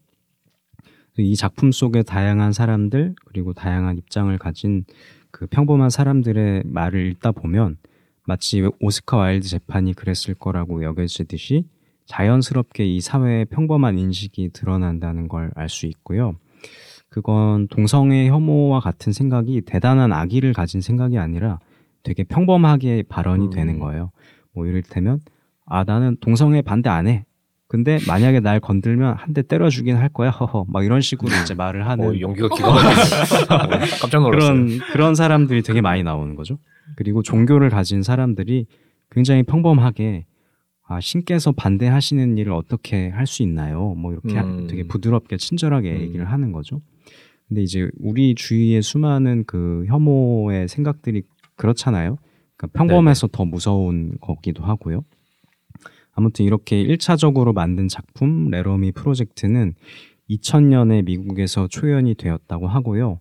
이 1.17 1.35
작품 1.35 1.73
속의 1.73 2.05
다양한 2.05 2.53
사람들 2.53 3.15
그리고 3.25 3.55
다양한 3.55 3.97
입장을 3.97 4.37
가진 4.37 4.85
그 5.31 5.47
평범한 5.47 5.89
사람들의 5.89 6.65
말을 6.67 7.07
읽다 7.13 7.33
보면 7.33 7.79
마치 8.27 8.63
오스카 8.81 9.17
와일드 9.17 9.49
재판이 9.49 9.95
그랬을 9.95 10.35
거라고 10.35 10.85
여겨지듯이 10.85 11.65
자연스럽게 12.07 12.85
이 12.85 13.01
사회의 13.01 13.45
평범한 13.47 13.99
인식이 13.99 14.51
드러난다는 14.53 15.29
걸 15.29 15.51
알 15.57 15.69
수 15.69 15.87
있고요. 15.87 16.35
그건 17.09 17.69
동성애 17.69 18.29
혐오와 18.29 18.81
같은 18.81 19.13
생각이 19.13 19.63
대단한 19.63 20.13
악의를 20.13 20.53
가진 20.53 20.81
생각이 20.81 21.19
아니라 21.19 21.59
되게 22.03 22.25
평범하게 22.25 23.05
발언이 23.09 23.47
음. 23.47 23.51
되는 23.51 23.79
거예요. 23.79 24.11
뭐 24.55 24.67
이를테면 24.67 25.21
아 25.67 25.85
나는 25.85 26.17
동성애 26.21 26.63
반대 26.63 26.89
안 26.91 27.07
해. 27.07 27.25
근데 27.69 27.99
만약에 28.07 28.41
날 28.41 28.61
건들면 28.61 29.15
한 29.17 29.33
대 29.35 29.43
때려주긴 29.43 29.97
할 29.97 30.09
거야. 30.11 30.31
허허. 30.31 30.67
막 30.69 30.85
이런 30.85 31.01
식으로 31.01 31.31
이제 31.43 31.55
말을 31.55 31.87
하는 31.89 32.07
어, 32.09 32.19
용기가 32.21 32.49
기가. 32.55 32.69
깜짝 34.01 34.21
놀랐어요. 34.23 34.55
그런 34.55 34.79
그런 34.93 35.15
사람들이 35.15 35.63
되게 35.63 35.81
많이 35.81 36.03
나오는 36.03 36.35
거죠. 36.35 36.59
그리고 36.97 37.23
종교를 37.23 37.71
가진 37.71 38.03
사람들이 38.03 38.67
굉장히 39.11 39.43
평범하게 39.43 40.27
아, 40.89 41.01
신께서 41.01 41.53
반대하시는 41.53 42.37
일을 42.39 42.53
어떻게 42.53 43.09
할 43.09 43.27
수 43.27 43.43
있나요? 43.43 43.95
뭐 43.95 44.13
이렇게 44.13 44.37
하- 44.37 44.45
음. 44.45 44.67
되게 44.67 44.83
부드럽게 44.85 45.37
친절하게 45.37 45.95
음. 45.95 46.01
얘기를 46.03 46.25
하는 46.31 46.53
거죠. 46.53 46.83
근데 47.49 47.63
이제 47.63 47.89
우리 47.99 48.35
주위의 48.35 48.83
수많은 48.83 49.45
그 49.47 49.85
혐오의 49.87 50.69
생각들이 50.69 51.23
그렇잖아요. 51.57 52.17
그러니까 52.57 52.79
평범해서 52.79 53.29
더 53.29 53.45
무서운 53.45 54.17
거기도 54.21 54.65
하고요. 54.65 55.05
아무튼 56.15 56.45
이렇게 56.45 56.83
1차적으로 56.85 57.55
만든 57.55 57.89
작품 57.89 58.51
레러미 58.51 58.93
프로젝트는 58.93 59.75
2000년에 60.31 61.05
미국에서 61.05 61.69
초연이 61.69 62.15
되었다고 62.15 62.69
하고요. 62.69 63.21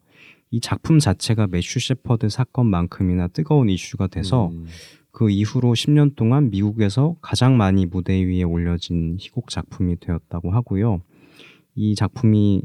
이 0.52 0.60
작품 0.60 1.00
자체가 1.00 1.48
매슈 1.48 1.80
셰퍼드 1.80 2.30
사건만큼이나 2.30 3.30
뜨거운 3.30 3.70
이슈가 3.70 4.08
돼서 4.08 4.50
음. 4.50 4.66
그 5.12 5.30
이후로 5.30 5.74
10년 5.74 6.16
동안 6.16 6.52
미국에서 6.52 7.16
가장 7.22 7.58
많이 7.58 7.86
무대 7.86 8.14
위에 8.24 8.44
올려진 8.44 9.18
희곡 9.20 9.50
작품이 9.50 10.00
되었다고 10.00 10.52
하고요. 10.52 11.02
이 11.76 11.96
작품이 11.96 12.64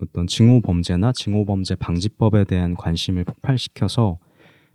어떤 0.00 0.26
증오 0.26 0.60
범죄나 0.60 1.12
증오 1.12 1.44
범죄 1.44 1.74
방지법에 1.74 2.44
대한 2.44 2.74
관심을 2.74 3.24
폭발시켜서 3.24 4.18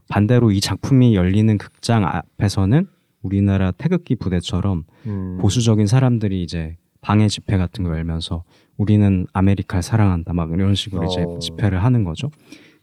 반대로 0.10 0.52
이 0.52 0.60
작품이 0.60 1.16
열리는 1.16 1.58
극장 1.58 2.06
앞에서는 2.06 2.88
우리나라 3.22 3.72
태극기 3.72 4.16
부대처럼 4.16 4.84
음. 5.06 5.38
보수적인 5.40 5.88
사람들이 5.88 6.44
이제 6.44 6.78
방해 7.04 7.28
집회 7.28 7.58
같은 7.58 7.84
거 7.84 7.92
열면서 7.92 8.44
우리는 8.78 9.28
아메리카를 9.34 9.84
사랑한다 9.84 10.34
막 10.34 10.52
이런 10.52 10.74
식으로 10.74 11.06
이제 11.06 11.24
어. 11.24 11.38
집회를 11.40 11.84
하는 11.84 12.04
거죠. 12.04 12.32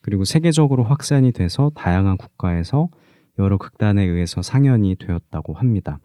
그리고 0.02 0.24
세계적으로 0.24 0.84
확산이 0.84 1.32
돼서 1.32 1.72
다양한 1.74 2.16
국가에서 2.16 2.88
여러 3.38 3.58
극단에 3.58 4.04
의해서 4.04 4.42
상연이 4.42 4.94
되었다고 4.96 5.54
합니다. 5.54 5.98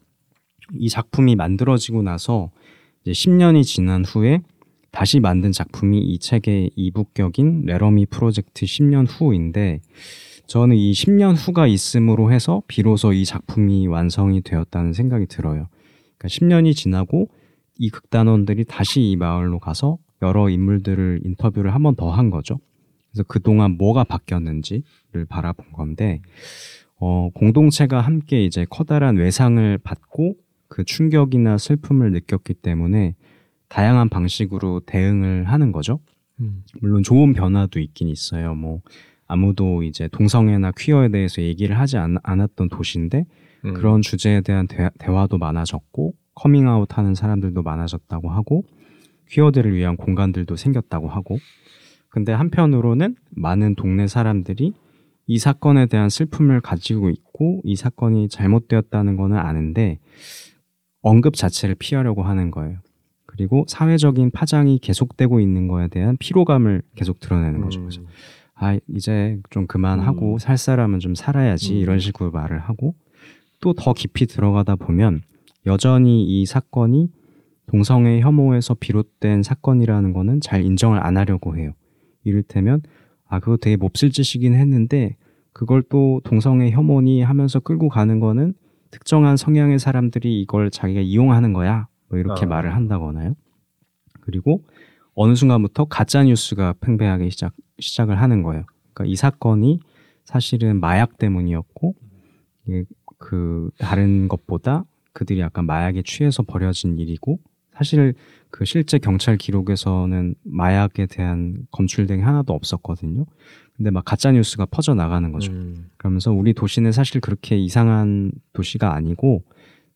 이 0.74 0.90
작품이 0.90 1.36
만들어지고 1.36 2.02
나서 2.02 2.52
이제 3.04 3.12
10년이 3.12 3.64
지난 3.64 4.04
후에 4.04 4.42
다시 4.92 5.20
만든 5.20 5.52
작품이 5.52 6.00
이 6.00 6.20
책의 6.20 6.72
이부격인 6.76 7.64
레러미 7.66 8.06
프로젝트 8.06 8.66
10년 8.66 9.06
후인데 9.08 9.82
저는 10.48 10.78
이 10.78 10.92
10년 10.94 11.36
후가 11.36 11.68
있음으로 11.68 12.32
해서 12.32 12.62
비로소 12.68 13.12
이 13.12 13.26
작품이 13.26 13.88
완성이 13.88 14.42
되었다는 14.42 14.94
생각이 14.94 15.26
들어요. 15.28 15.68
그러니까 16.18 16.28
10년이 16.28 16.76
지나고 16.76 17.28
이 17.78 17.90
극단원들이 17.90 18.66
다시 18.66 19.02
이 19.02 19.16
마을로 19.16 19.60
가서 19.60 19.98
여러 20.22 20.50
인물들을 20.50 21.22
인터뷰를 21.24 21.74
한 21.74 21.84
번 21.84 21.96
더 21.96 22.10
한 22.12 22.30
거죠. 22.30 22.60
그래서 23.12 23.24
그동안 23.28 23.72
뭐가 23.78 24.04
바뀌었는지를 24.04 25.26
바라본 25.30 25.72
건데, 25.74 26.22
어, 27.00 27.30
공동체가 27.34 28.02
함께 28.02 28.44
이제 28.46 28.66
커다란 28.70 29.18
외상을 29.18 29.78
받고 29.80 30.36
그 30.68 30.84
충격이나 30.84 31.58
슬픔을 31.58 32.12
느꼈기 32.12 32.56
때문에 32.56 33.16
다양한 33.70 34.10
방식으로 34.10 34.82
대응을 34.86 35.46
하는 35.46 35.72
거죠. 35.72 36.00
음. 36.40 36.64
물론 36.82 37.04
좋은 37.04 37.34
변화도 37.34 37.80
있긴 37.80 38.08
있어요. 38.10 38.56
뭐 38.56 38.82
아무도 39.28 39.84
이제 39.84 40.08
동성애나 40.10 40.72
퀴어에 40.78 41.10
대해서 41.10 41.42
얘기를 41.42 41.78
하지 41.80 41.98
않, 41.98 42.18
않았던 42.24 42.70
도시인데 42.70 43.26
음. 43.66 43.74
그런 43.74 44.02
주제에 44.02 44.42
대한 44.42 44.68
대, 44.68 44.90
대화도 45.00 45.38
많아졌고 45.38 46.14
커밍아웃 46.36 46.98
하는 46.98 47.16
사람들도 47.16 47.62
많아졌다고 47.64 48.30
하고 48.30 48.64
퀴어들을 49.30 49.74
위한 49.74 49.98
공간들도 49.98 50.56
생겼다고 50.56 51.08
하고 51.08 51.38
근데 52.10 52.32
한편으로는 52.32 53.16
많은 53.32 53.76
동네 53.76 54.08
사람들이 54.08 54.74
이 55.28 55.38
사건에 55.40 55.88
대한 55.88 56.10
슬픔을 56.10 56.62
가지고 56.62 57.10
있고 57.10 57.62
이 57.64 57.76
사건이 57.76 58.30
잘못되었다는 58.30 59.18
거는 59.18 59.38
아는데 59.38 60.00
언급 61.02 61.36
자체를 61.36 61.76
피하려고 61.76 62.24
하는 62.24 62.52
거예요. 62.52 62.78
그리고 63.26 63.66
사회적인 63.68 64.32
파장이 64.32 64.80
계속되고 64.80 65.40
있는 65.40 65.68
거에 65.68 65.88
대한 65.88 66.16
피로감을 66.18 66.84
계속 66.96 67.20
드러내는 67.20 67.62
거죠. 67.62 67.82
그래서 67.82 68.02
음. 68.02 68.08
아 68.54 68.80
이제 68.88 69.40
좀 69.50 69.68
그만하고 69.68 70.34
음. 70.34 70.38
살 70.38 70.58
사람은 70.58 71.00
좀 71.00 71.16
살아야지 71.16 71.74
음. 71.74 71.78
이런 71.80 72.00
식으로 72.00 72.32
말을 72.32 72.60
하고 72.60 72.96
또 73.60 73.74
더 73.74 73.94
깊이 73.94 74.26
들어가다 74.26 74.76
보면 74.76 75.22
여전히 75.66 76.24
이 76.24 76.46
사건이 76.46 77.10
동성애 77.68 78.22
혐오에서 78.22 78.76
비롯된 78.76 79.44
사건이라는 79.44 80.14
거는 80.14 80.42
잘 80.42 80.64
인정을 80.64 81.04
안 81.04 81.18
하려고 81.18 81.58
해요. 81.58 81.72
이를테면 82.24 82.82
아 83.28 83.40
그거 83.40 83.58
되게 83.58 83.76
몹쓸 83.76 84.12
짓이긴 84.12 84.54
했는데 84.54 85.16
그걸 85.52 85.82
또 85.84 86.22
동성애 86.24 86.70
혐오니 86.72 87.22
하면서 87.22 87.60
끌고 87.60 87.90
가는 87.90 88.20
거는 88.20 88.54
특정한 88.92 89.38
성향의 89.38 89.80
사람들이 89.80 90.42
이걸 90.42 90.70
자기가 90.70 91.02
이용하는 91.02 91.54
거야. 91.54 91.88
뭐 92.10 92.20
이렇게 92.20 92.46
아. 92.46 92.50
말을 92.50 92.76
한다거나요. 92.76 93.36
그리고 94.22 94.62
어느 95.16 95.34
순간부터 95.34 95.86
가짜 95.86 96.24
뉴스가 96.24 96.76
팽배하게 96.82 97.30
시작 97.30 97.54
시작을 97.80 98.22
하는 98.22 98.44
거예요. 98.44 98.64
그러니까 98.94 99.12
이 99.12 99.16
사건이 99.16 99.80
사실은 100.24 100.80
마약 100.80 101.18
때문이었고 101.18 101.96
그 103.18 103.70
다른 103.78 104.28
것보다 104.28 104.86
그들이 105.16 105.40
약간 105.40 105.66
마약에 105.66 106.04
취해서 106.04 106.44
벌여진 106.44 107.00
일이고 107.00 107.40
사실 107.74 108.14
그 108.52 108.66
실제 108.66 109.00
경찰 109.00 109.38
기록에서는 109.38 110.36
마약에 110.44 111.08
대한 111.08 111.58
검출된 111.72 112.20
게 112.20 112.24
하나도 112.24 112.54
없었거든요. 112.54 113.26
근데 113.76 113.92
막 113.92 114.06
가짜 114.06 114.32
뉴스가 114.32 114.66
퍼져 114.66 114.94
나가는 114.94 115.32
거죠. 115.32 115.52
음. 115.52 115.90
그러면서 115.98 116.32
우리 116.32 116.54
도시는 116.54 116.92
사실 116.92 117.20
그렇게 117.22 117.58
이상한 117.58 118.32
도시가 118.54 118.94
아니고 118.94 119.44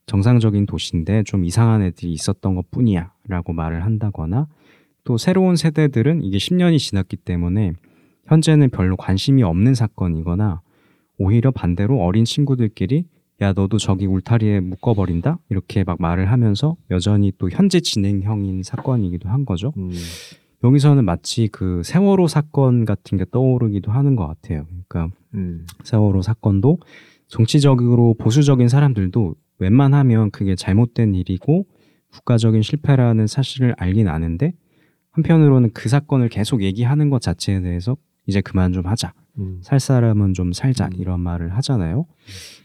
정상적인 0.06 0.66
도시인데 0.66 1.22
좀 1.24 1.44
이상한 1.44 1.82
애들이 1.82 2.12
있었던 2.12 2.54
것 2.54 2.70
뿐이야 2.70 3.12
라고 3.28 3.52
말을 3.52 3.84
한다거나 3.84 4.46
또 5.04 5.18
새로운 5.18 5.56
세대들은 5.56 6.22
이게 6.22 6.38
10년이 6.38 6.78
지났기 6.78 7.16
때문에 7.16 7.72
현재는 8.26 8.70
별로 8.70 8.96
관심이 8.96 9.42
없는 9.42 9.74
사건이거나 9.74 10.62
오히려 11.18 11.50
반대로 11.50 12.02
어린 12.02 12.24
친구들끼리 12.24 13.04
야 13.40 13.52
너도 13.52 13.78
저기 13.78 14.06
울타리에 14.06 14.60
묶어버린다 14.60 15.38
이렇게 15.48 15.82
막 15.82 15.96
말을 16.00 16.30
하면서 16.30 16.76
여전히 16.90 17.32
또 17.38 17.48
현재 17.50 17.80
진행형인 17.80 18.62
사건이기도 18.62 19.28
한 19.28 19.44
거죠. 19.44 19.72
음. 19.78 19.90
여기서는 20.62 21.04
마치 21.06 21.48
그 21.48 21.82
세월호 21.82 22.28
사건 22.28 22.84
같은 22.84 23.16
게 23.16 23.24
떠오르기도 23.30 23.92
하는 23.92 24.14
것 24.14 24.26
같아요. 24.26 24.66
그러니까 24.88 25.16
음. 25.34 25.66
세월호 25.84 26.20
사건도 26.20 26.78
정치적으로 27.28 28.14
보수적인 28.14 28.68
사람들도 28.68 29.34
웬만하면 29.58 30.30
그게 30.30 30.54
잘못된 30.54 31.14
일이고 31.14 31.64
국가적인 32.12 32.60
실패라는 32.60 33.26
사실을 33.26 33.74
알긴 33.78 34.08
아는데 34.08 34.52
한편으로는 35.12 35.70
그 35.72 35.88
사건을 35.88 36.28
계속 36.28 36.62
얘기하는 36.62 37.08
것 37.08 37.22
자체에 37.22 37.60
대해서 37.62 37.96
이제 38.26 38.40
그만 38.40 38.72
좀 38.72 38.86
하자. 38.86 39.14
음. 39.38 39.60
살 39.62 39.80
사람은 39.80 40.34
좀 40.34 40.52
살자. 40.52 40.86
음. 40.86 40.92
이런 40.98 41.20
말을 41.20 41.54
하잖아요. 41.56 42.06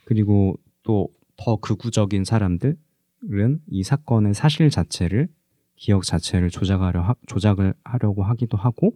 그리고 0.03 0.58
또 0.86 1.10
더 1.38 1.58
극우적인 1.58 2.24
사람들은 2.24 2.77
이 3.68 3.84
사건의 3.84 4.34
사실 4.34 4.70
자체를 4.70 5.27
기억 5.75 6.04
자체를 6.04 6.50
조작하려 6.50 7.01
하, 7.01 7.15
조작을 7.27 7.74
하려고 7.84 8.24
하기도 8.24 8.58
하고 8.58 8.94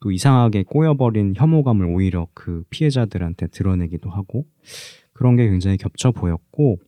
또 0.00 0.10
이상하게 0.10 0.64
꼬여버린 0.64 1.34
혐오감을 1.36 1.86
오히려 1.86 2.26
그 2.34 2.64
피해자들한테 2.70 3.48
드러내기도 3.48 4.10
하고 4.10 4.46
그런 5.12 5.36
게 5.36 5.48
굉장히 5.48 5.76
겹쳐 5.76 6.10
보였고 6.10 6.78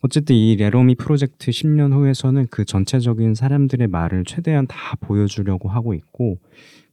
어쨌든 0.00 0.36
이 0.36 0.54
레로미 0.54 0.94
프로젝트 0.94 1.50
10년 1.50 1.92
후에서는 1.92 2.46
그 2.50 2.64
전체적인 2.64 3.34
사람들의 3.34 3.88
말을 3.88 4.24
최대한 4.24 4.66
다 4.68 4.96
보여주려고 5.00 5.68
하고 5.68 5.94
있고 5.94 6.38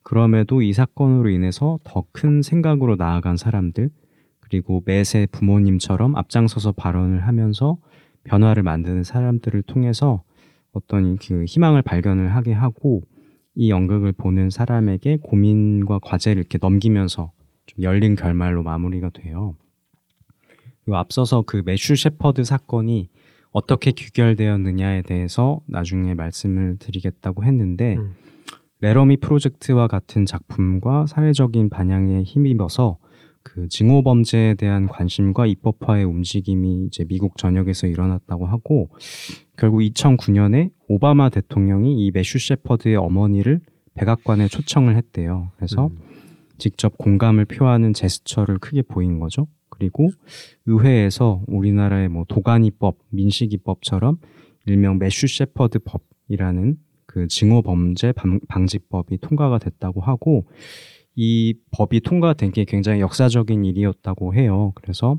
그럼에도 0.02 0.62
이 0.62 0.74
사건으로 0.74 1.30
인해서 1.30 1.80
더 1.84 2.06
큰 2.12 2.42
생각으로 2.42 2.96
나아간 2.96 3.38
사람들 3.38 3.92
그리고 4.48 4.84
매세 4.86 5.28
부모님처럼 5.32 6.16
앞장서서 6.16 6.74
발언을 6.74 7.26
하면서 7.26 7.78
변화를 8.24 8.64
만드는 8.64 9.04
사람들을 9.04 9.64
통해서 9.64 10.24
어떤 10.72 11.18
그 11.18 11.46
희망을 11.46 11.82
발견을 11.82 12.36
하게 12.36 12.54
하고 12.54 13.02
이 13.56 13.72
연극을 13.72 14.12
보는 14.12 14.50
사람에게 14.50 15.18
고민과 15.24 16.00
과제를 16.00 16.40
이렇게 16.40 16.60
넘기면서 16.62 17.32
좀 17.66 17.84
열린 17.84 18.16
결말로 18.16 18.62
마무리가 18.62 19.10
돼요. 19.10 19.56
그리고 20.84 20.98
앞서서 20.98 21.44
그 21.44 21.64
매슈 21.66 21.96
셰퍼드 21.96 22.44
사건이 22.44 23.10
어떻게 23.52 23.92
귀결되었느냐에 23.92 25.02
대해서 25.04 25.62
나중에 25.66 26.14
말씀을 26.14 26.78
드리겠다고 26.78 27.44
했는데 27.46 27.96
음. 27.96 28.14
레러미 28.82 29.18
프로젝트와 29.18 29.88
같은 29.88 30.26
작품과 30.26 31.08
사회적인 31.08 31.70
반향에 31.70 32.22
힘입어서 32.24 32.98
그 33.46 33.68
증오 33.70 34.02
범죄에 34.02 34.56
대한 34.56 34.88
관심과 34.88 35.46
입법화의 35.46 36.04
움직임이 36.04 36.88
이제 36.88 37.06
미국 37.06 37.38
전역에서 37.38 37.86
일어났다고 37.86 38.48
하고 38.48 38.90
결국 39.56 39.80
2009년에 39.82 40.72
오바마 40.88 41.30
대통령이 41.30 42.04
이 42.06 42.12
매슈 42.12 42.40
셰퍼드의 42.40 42.96
어머니를 42.96 43.62
백악관에 43.94 44.48
초청을 44.48 44.96
했대요. 44.98 45.52
그래서 45.56 45.88
음. 45.88 45.98
직접 46.58 46.98
공감을 46.98 47.46
표하는 47.46 47.94
제스처를 47.94 48.58
크게 48.58 48.82
보인 48.82 49.20
거죠. 49.20 49.48
그리고 49.70 50.10
의회에서 50.66 51.44
우리나라의 51.48 52.10
뭐 52.10 52.26
도가니법, 52.28 52.98
민식이법처럼 53.10 54.18
일명 54.66 54.98
매슈 54.98 55.28
셰퍼드 55.28 55.80
법이라는 55.86 56.78
그 57.06 57.28
증오 57.28 57.62
범죄 57.62 58.12
방- 58.12 58.40
방지법이 58.48 59.20
통과가 59.20 59.60
됐다고 59.60 60.02
하고 60.02 60.48
이 61.16 61.54
법이 61.72 62.02
통과된 62.02 62.52
게 62.52 62.66
굉장히 62.66 63.00
역사적인 63.00 63.64
일이었다고 63.66 64.36
해요. 64.36 64.74
그래서 64.76 65.18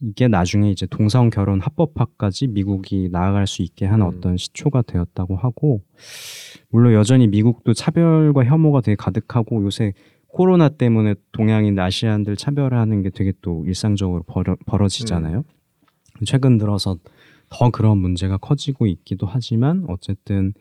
이게 0.00 0.28
나중에 0.28 0.70
이제 0.70 0.86
동성 0.86 1.30
결혼 1.30 1.60
합법화까지 1.60 2.48
미국이 2.48 3.08
나아갈 3.10 3.46
수 3.46 3.62
있게 3.62 3.86
한 3.86 4.02
음. 4.02 4.06
어떤 4.06 4.36
시초가 4.36 4.82
되었다고 4.82 5.36
하고 5.36 5.82
물론 6.68 6.92
여전히 6.92 7.26
미국도 7.26 7.72
차별과 7.72 8.44
혐오가 8.44 8.80
되게 8.80 8.96
가득하고 8.96 9.64
요새 9.64 9.94
코로나 10.26 10.68
때문에 10.68 11.14
동양인 11.32 11.78
아시안들 11.78 12.36
차별하는 12.36 13.02
게 13.02 13.10
되게 13.10 13.32
또 13.40 13.64
일상적으로 13.66 14.24
벌어, 14.24 14.56
벌어지잖아요. 14.66 15.44
최근 16.26 16.58
들어서 16.58 16.98
더 17.48 17.70
그런 17.70 17.98
문제가 17.98 18.36
커지고 18.36 18.86
있기도 18.86 19.26
하지만 19.26 19.84
어쨌든 19.88 20.52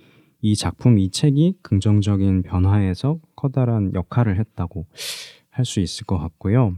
이 0.43 0.55
작품 0.55 0.99
이 0.99 1.09
책이 1.09 1.59
긍정적인 1.63 2.43
변화에서 2.43 3.17
커다란 3.35 3.91
역할을 3.95 4.37
했다고 4.39 4.85
할 5.49 5.65
수 5.65 5.79
있을 5.79 6.05
것 6.05 6.17
같고요. 6.19 6.75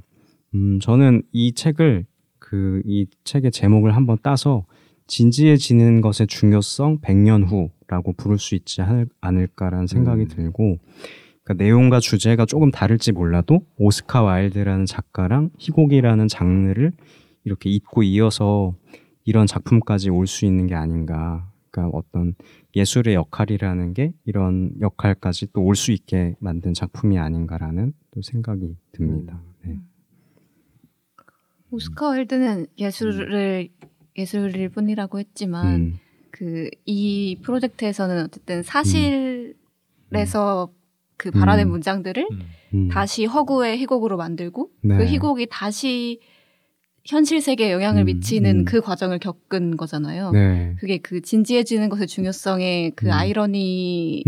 음, 0.54 0.80
저는 0.80 1.23
이 1.32 1.54
책을 1.54 2.06
그 2.39 2.82
이 2.86 3.08
책의 3.23 3.51
제목을 3.51 3.95
한번 3.95 4.17
따서 4.21 4.65
진지해지는 5.08 6.01
것의 6.01 6.28
중요성 6.28 6.99
100년 7.01 7.45
후라고 7.47 8.13
부를 8.13 8.38
수 8.38 8.54
있지 8.56 8.82
않을, 8.82 9.08
않을까라는 9.21 9.88
생각이 9.88 10.23
음. 10.23 10.28
들고 10.28 10.78
그러니까 11.43 11.63
내용과 11.63 11.99
주제가 11.99 12.45
조금 12.45 12.69
다를지 12.71 13.12
몰라도 13.13 13.62
오스카 13.78 14.21
와일드라는 14.23 14.86
작가랑 14.86 15.49
희곡이라는 15.58 16.28
장르를 16.28 16.91
이렇게 17.45 17.69
잇고 17.69 18.04
이어서 18.04 18.75
이런 19.23 19.47
작품까지 19.47 20.10
올 20.12 20.28
수 20.28 20.45
있는 20.45 20.67
게 20.67 20.75
아닌가. 20.75 21.51
그러니까 21.75 21.97
어떤 21.97 22.35
예술의 22.75 23.15
역할이라는 23.15 23.93
게 23.93 24.13
이런 24.23 24.71
역할까지 24.79 25.51
또 25.51 25.61
올 25.61 25.75
수 25.75 25.91
있게 25.91 26.35
만든 26.39 26.73
작품이 26.73 27.19
아닌가라는 27.19 27.93
또 28.11 28.21
생각이 28.21 28.77
듭니다. 28.93 29.41
네. 29.65 29.79
오스카 31.71 32.07
와일드는 32.09 32.67
예술을 32.77 33.69
예술일 34.17 34.69
뿐이라고 34.69 35.19
했지만 35.19 35.75
음, 35.75 35.99
그이 36.31 37.38
프로젝트에서는 37.41 38.23
어쨌든 38.25 38.63
사실에서 38.63 39.53
그 41.17 41.31
발화된 41.31 41.67
음. 41.67 41.71
문장들을 41.71 42.27
음. 42.73 42.88
다시 42.89 43.25
허구의 43.25 43.77
희곡으로 43.79 44.15
만들고 44.15 44.69
네. 44.81 44.97
그 44.97 45.05
희곡이 45.05 45.47
다시 45.49 46.19
현실 47.06 47.39
세계에 47.39 47.72
영향을 47.72 48.02
음, 48.04 48.06
미치는 48.06 48.60
음. 48.60 48.65
그 48.65 48.82
과정을 48.82 49.20
겪은 49.20 49.78
거잖아요. 49.78 50.32
네. 50.32 50.76
그게 50.80 50.98
그 50.98 51.22
진지해지는 51.22 51.89
것의 51.89 52.08
중요성의 52.08 52.94
그 52.96 53.06
음. 53.06 53.12
아이러니처럼 53.12 54.26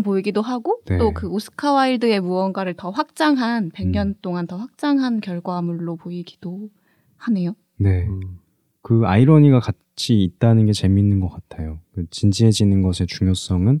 음, 0.00 0.02
보이기도 0.02 0.42
하고 0.42 0.80
네. 0.86 0.98
또그 0.98 1.28
오스카 1.28 1.72
와일드의 1.72 2.20
무언가를 2.20 2.74
더 2.74 2.90
확장한 2.90 3.70
100년 3.70 4.06
음. 4.06 4.14
동안 4.20 4.48
더 4.48 4.56
확장한 4.56 5.20
결과물로 5.20 5.94
보이기도 5.96 6.70
하네요. 7.18 7.54
네. 7.78 8.06
음. 8.08 8.40
그 8.82 9.02
아이러니가 9.04 9.60
같이 9.60 10.22
있다는 10.22 10.66
게 10.66 10.72
재밌는 10.72 11.20
것 11.20 11.28
같아요. 11.28 11.78
그 11.94 12.06
진지해지는 12.10 12.82
것의 12.82 13.06
중요성은 13.06 13.80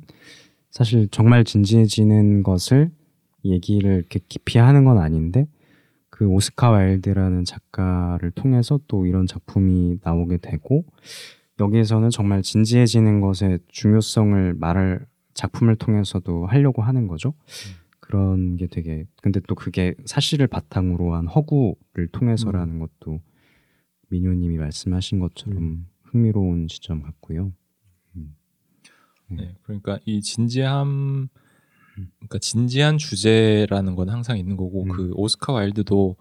사실 0.70 1.08
정말 1.10 1.42
진지해지는 1.42 2.44
것을 2.44 2.92
얘기를 3.44 3.94
이렇게 3.94 4.20
깊이 4.28 4.58
하는 4.58 4.84
건 4.84 4.98
아닌데 4.98 5.46
그 6.16 6.26
오스카 6.26 6.70
와일드라는 6.70 7.44
작가를 7.44 8.30
통해서 8.30 8.80
또 8.88 9.04
이런 9.04 9.26
작품이 9.26 9.98
나오게 10.02 10.38
되고 10.38 10.82
여기에서는 11.60 12.08
정말 12.08 12.40
진지해지는 12.40 13.20
것의 13.20 13.58
중요성을 13.68 14.54
말을 14.54 15.04
작품을 15.34 15.76
통해서도 15.76 16.46
하려고 16.46 16.80
하는 16.80 17.06
거죠. 17.06 17.34
그런 18.00 18.56
게 18.56 18.66
되게 18.66 19.04
근데 19.20 19.40
또 19.46 19.54
그게 19.54 19.94
사실을 20.06 20.46
바탕으로 20.46 21.14
한 21.14 21.26
허구를 21.26 22.08
통해서라는 22.12 22.78
것도 22.78 23.20
민효님이 24.08 24.56
말씀하신 24.56 25.18
것처럼 25.18 25.86
흥미로운 26.04 26.68
지점 26.68 27.02
같고요. 27.02 27.52
네, 29.28 29.54
그러니까 29.64 29.98
이 30.06 30.22
진지함, 30.22 31.28
그러니까 32.18 32.38
진지한 32.38 32.98
주제라는 32.98 33.94
건 33.94 34.08
항상 34.08 34.38
있는 34.38 34.56
거고 34.56 34.84
음. 34.84 34.88
그 34.88 35.12
오스카 35.14 35.52
와일드도 35.52 36.16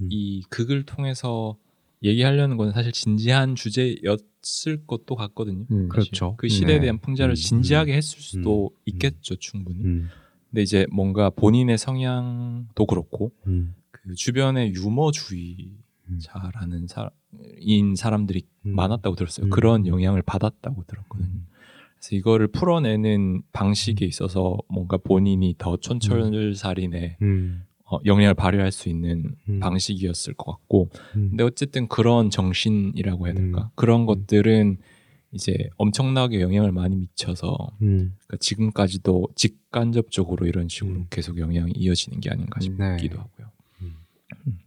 음. 0.00 0.08
이 0.10 0.42
극을 0.48 0.84
통해서 0.84 1.56
얘기하려는 2.02 2.56
건 2.56 2.72
사실 2.72 2.92
진지한 2.92 3.54
주제였을 3.54 4.86
것도 4.86 5.14
같거든요. 5.14 5.66
음. 5.70 5.88
그렇죠. 5.88 6.34
그 6.36 6.48
시대에 6.48 6.76
네. 6.76 6.82
대한 6.82 6.98
풍자를 6.98 7.32
음, 7.32 7.36
진지하게 7.36 7.94
했을 7.94 8.20
수도 8.20 8.70
음, 8.72 8.76
있겠죠, 8.86 9.36
충분히. 9.36 9.84
음, 9.84 10.08
근데 10.50 10.62
이제 10.62 10.86
뭔가 10.90 11.30
본인의 11.30 11.78
성향도 11.78 12.86
그렇고 12.86 13.32
음, 13.46 13.74
그 13.90 14.14
주변에 14.14 14.72
유머주의자라는 14.72 16.88
사인 16.88 17.94
사람들이 17.94 18.42
음. 18.66 18.74
많았다고 18.74 19.14
들었어요. 19.14 19.46
음. 19.46 19.50
그런 19.50 19.86
영향을 19.86 20.22
받았다고 20.22 20.82
들었거든요. 20.84 21.42
그래서 22.02 22.16
이거를 22.16 22.48
풀어내는 22.48 23.42
방식에 23.52 24.04
있어서 24.04 24.58
뭔가 24.68 24.96
본인이 24.96 25.54
더 25.56 25.76
촌철살인의 25.76 27.18
음, 27.22 27.62
어, 27.84 27.98
영향을 28.04 28.34
발휘할 28.34 28.72
수 28.72 28.88
있는 28.88 29.36
음. 29.48 29.60
방식이었을 29.60 30.34
것 30.34 30.50
같고, 30.52 30.90
음. 31.14 31.28
근데 31.30 31.44
어쨌든 31.44 31.86
그런 31.86 32.28
정신이라고 32.28 33.26
해야 33.26 33.34
될까? 33.34 33.62
음. 33.62 33.68
그런 33.76 34.06
것들은 34.06 34.78
이제 35.30 35.56
엄청나게 35.76 36.40
영향을 36.40 36.72
많이 36.72 36.96
미쳐서 36.96 37.56
음, 37.80 38.14
그러니까 38.26 38.36
지금까지도 38.40 39.28
직간접적으로 39.34 40.46
이런 40.46 40.68
식으로 40.68 40.94
음. 40.96 41.06
계속 41.08 41.38
영향이 41.38 41.72
이어지는 41.74 42.20
게 42.20 42.30
아닌가 42.30 42.60
싶기도 42.60 42.84
네. 42.84 43.08
하고요. 43.08 43.50
음. 43.80 43.94
음. 44.48 44.58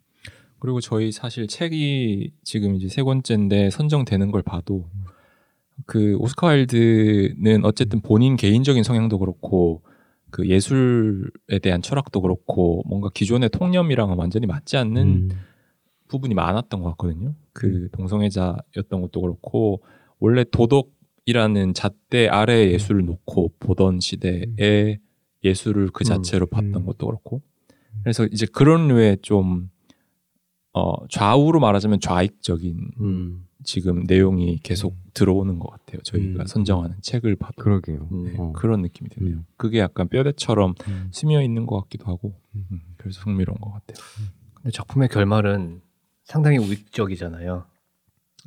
그리고 0.58 0.80
저희 0.80 1.12
사실 1.12 1.48
책이 1.48 2.32
지금 2.44 2.76
이제 2.76 2.88
세 2.88 3.04
번째인데 3.04 3.70
선정되는 3.70 4.32
걸 4.32 4.42
봐도 4.42 4.90
그 5.86 6.16
오스카 6.18 6.48
와일드는 6.48 7.66
어쨌든 7.66 8.02
본인 8.02 8.36
개인적인 8.36 8.84
성향도 8.84 9.20
그렇고 9.20 9.84
그 10.32 10.48
예술에 10.48 11.60
대한 11.62 11.82
철학도 11.82 12.22
그렇고 12.22 12.84
뭔가 12.88 13.10
기존의 13.14 13.50
통념이랑은 13.50 14.18
완전히 14.18 14.48
맞지 14.48 14.78
않는 14.78 15.08
음, 15.08 15.30
부분이 16.08 16.34
많았던 16.34 16.82
것 16.82 16.90
같거든요. 16.92 17.36
그 17.54 17.90
동성애자였던 17.92 19.02
것도 19.02 19.22
그렇고 19.22 19.82
원래 20.20 20.44
도덕이라는 20.44 21.74
잣대 21.74 22.28
아래 22.28 22.72
예술을 22.72 23.06
놓고 23.06 23.54
보던 23.60 24.00
시대에 24.00 25.00
예술을 25.44 25.92
그 25.92 26.04
자체로 26.04 26.48
봤던 26.48 26.76
음. 26.76 26.86
것도 26.86 27.06
그렇고. 27.06 27.42
그래서 28.04 28.26
이제 28.26 28.46
그런 28.46 28.88
류의 28.88 29.20
좀 29.22 29.70
어, 30.74 31.08
좌우로 31.08 31.60
말하자면 31.62 32.02
좌익적인 32.02 32.92
음, 33.00 33.45
지금 33.66 34.04
내용이 34.08 34.60
계속 34.64 34.96
들어오는 35.14 35.60
것 35.60 35.70
같아요. 35.70 36.02
저희가 36.04 36.44
음. 36.44 36.48
선정하는 36.48 36.96
책을 37.02 37.36
봐도 37.36 37.54
그러게요. 37.58 38.08
음. 38.12 38.24
네, 38.26 38.36
어. 38.38 38.54
그런 38.54 38.82
느낌이 38.82 39.10
드네요. 39.10 39.36
음. 39.38 39.46
그게 39.58 39.80
약간 39.80 40.08
뼈대처럼 40.08 40.76
음. 40.88 41.10
스며 41.12 41.42
있는 41.42 41.66
것 41.66 41.82
같기도 41.82 42.06
하고 42.06 42.34
음. 42.56 42.66
음, 42.72 42.82
그래서 42.98 43.22
흥미로운 43.22 43.58
것 43.60 43.72
같아요. 43.72 43.98
근데 44.54 44.72
작품의 44.72 45.10
결말은 45.10 45.82
상당히 46.24 46.58
우익적이잖아요. 46.58 47.66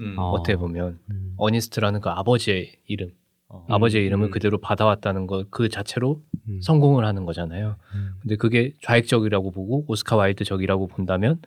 음. 0.01 0.15
어. 0.19 0.31
어떻게 0.31 0.57
보면 0.57 0.99
음. 1.11 1.35
어니스트라는 1.37 2.01
그 2.01 2.09
아버지의 2.11 2.73
이름, 2.87 3.11
어. 3.49 3.65
아버지의 3.69 4.05
이름을 4.07 4.29
음. 4.29 4.31
그대로 4.31 4.59
받아왔다는 4.59 5.27
것 5.27 5.47
그 5.51 5.69
자체로 5.69 6.23
음. 6.49 6.61
성공을 6.63 7.05
하는 7.05 7.25
거잖아요. 7.25 7.77
음. 7.95 8.11
근데 8.21 8.37
그게 8.37 8.73
좌익적이라고 8.83 9.51
보고 9.51 9.85
오스카 9.89 10.17
와일드적이라고 10.17 10.87
본다면 10.87 11.41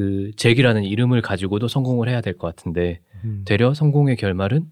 그 0.00 0.30
잭이라는 0.36 0.84
이름을 0.84 1.20
가지고도 1.20 1.68
성공을 1.68 2.08
해야 2.08 2.22
될 2.22 2.32
것 2.38 2.46
같은데 2.46 3.00
음. 3.22 3.42
되려 3.44 3.74
성공의 3.74 4.16
결말은 4.16 4.70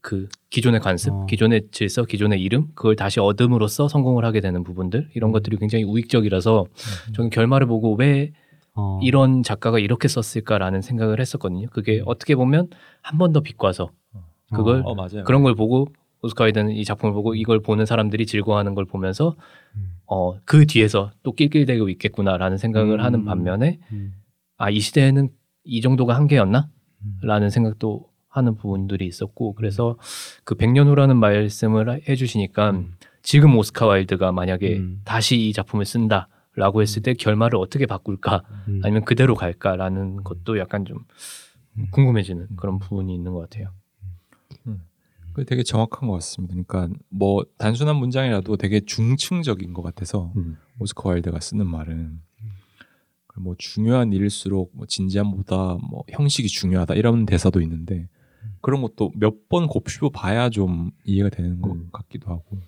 그 0.00 0.26
기존의 0.50 0.80
관습, 0.80 1.12
어. 1.12 1.26
기존의 1.26 1.68
질서, 1.70 2.04
기존의 2.04 2.42
이름 2.42 2.66
그걸 2.74 2.96
다시 2.96 3.20
얻음으로써 3.20 3.86
성공을 3.86 4.24
하게 4.24 4.40
되는 4.40 4.64
부분들 4.64 5.10
이런 5.14 5.30
음. 5.30 5.32
것들이 5.32 5.58
굉장히 5.58 5.84
우익적이라서 5.84 6.66
저는 7.14 7.30
결말을 7.30 7.68
보고 7.68 7.94
왜 7.94 8.32
어. 8.74 8.98
이런 9.00 9.44
작가가 9.44 9.78
이렇게 9.78 10.08
썼을까라는 10.08 10.82
생각을 10.82 11.20
했었거든요. 11.20 11.68
그게 11.70 12.02
어떻게 12.04 12.34
보면 12.34 12.68
한 13.00 13.18
번 13.18 13.32
더 13.32 13.42
비꼬아서 13.42 13.90
그걸 14.52 14.82
어. 14.84 14.96
그런 15.24 15.44
걸 15.44 15.54
보고 15.54 15.86
오스카 16.22 16.44
와일드는 16.44 16.72
이 16.72 16.84
작품을 16.84 17.14
보고 17.14 17.36
이걸 17.36 17.60
보는 17.60 17.86
사람들이 17.86 18.26
즐거워하는 18.26 18.74
걸 18.74 18.86
보면서 18.86 19.36
음. 19.76 19.98
어그 20.06 20.66
뒤에서 20.66 21.12
또 21.22 21.30
낄낄대고 21.30 21.88
있겠구나라는 21.90 22.58
생각을 22.58 22.98
음. 22.98 23.04
하는 23.04 23.24
반면에 23.24 23.78
음. 23.92 24.14
아 24.62 24.70
이 24.70 24.78
시대에는 24.78 25.28
이 25.64 25.80
정도가 25.80 26.14
한계였나? 26.14 26.68
음. 27.04 27.18
라는 27.22 27.50
생각도 27.50 28.08
하는 28.28 28.54
부분들이 28.56 29.06
있었고 29.06 29.54
그래서 29.54 29.98
그 30.44 30.54
100년 30.54 30.86
후라는 30.86 31.16
말씀을 31.16 32.00
해 32.08 32.14
주시니까 32.14 32.70
음. 32.70 32.94
지금 33.22 33.56
오스카 33.56 33.86
와일드가 33.86 34.30
만약에 34.30 34.78
음. 34.78 35.00
다시 35.04 35.48
이 35.48 35.52
작품을 35.52 35.84
쓴다 35.84 36.28
라고 36.54 36.80
했을 36.80 37.02
때 37.02 37.14
결말을 37.14 37.58
어떻게 37.58 37.86
바꿀까 37.86 38.42
음. 38.68 38.80
아니면 38.84 39.04
그대로 39.04 39.34
갈까라는 39.34 40.22
것도 40.22 40.58
약간 40.58 40.84
좀 40.84 40.98
음. 41.78 41.88
궁금해지는 41.90 42.48
그런 42.56 42.78
부분이 42.78 43.12
있는 43.12 43.32
것 43.32 43.40
같아요. 43.40 43.72
그 45.32 45.46
되게 45.46 45.62
정확한 45.62 46.08
것 46.08 46.14
같습니다. 46.16 46.54
그러니까 46.54 46.94
뭐 47.08 47.42
단순한 47.56 47.96
문장이라도 47.96 48.56
되게 48.58 48.80
중층적인 48.80 49.72
것 49.72 49.82
같아서 49.82 50.30
음. 50.36 50.58
오스카 50.78 51.08
와일드가 51.08 51.40
쓰는 51.40 51.66
말은 51.66 52.20
뭐 53.36 53.54
중요한 53.58 54.12
일일수록 54.12 54.70
뭐 54.74 54.86
진지함보다 54.86 55.78
뭐 55.90 56.04
형식이 56.10 56.48
중요하다 56.48 56.94
이런 56.94 57.24
대사도 57.26 57.60
있는데 57.62 58.08
그런 58.60 58.82
것도 58.82 59.12
몇 59.16 59.48
번 59.48 59.66
곱씹어 59.66 60.10
봐야 60.10 60.48
좀 60.50 60.90
이해가 61.04 61.28
되는 61.30 61.60
것 61.60 61.72
음. 61.72 61.88
같기도 61.92 62.30
하고 62.30 62.58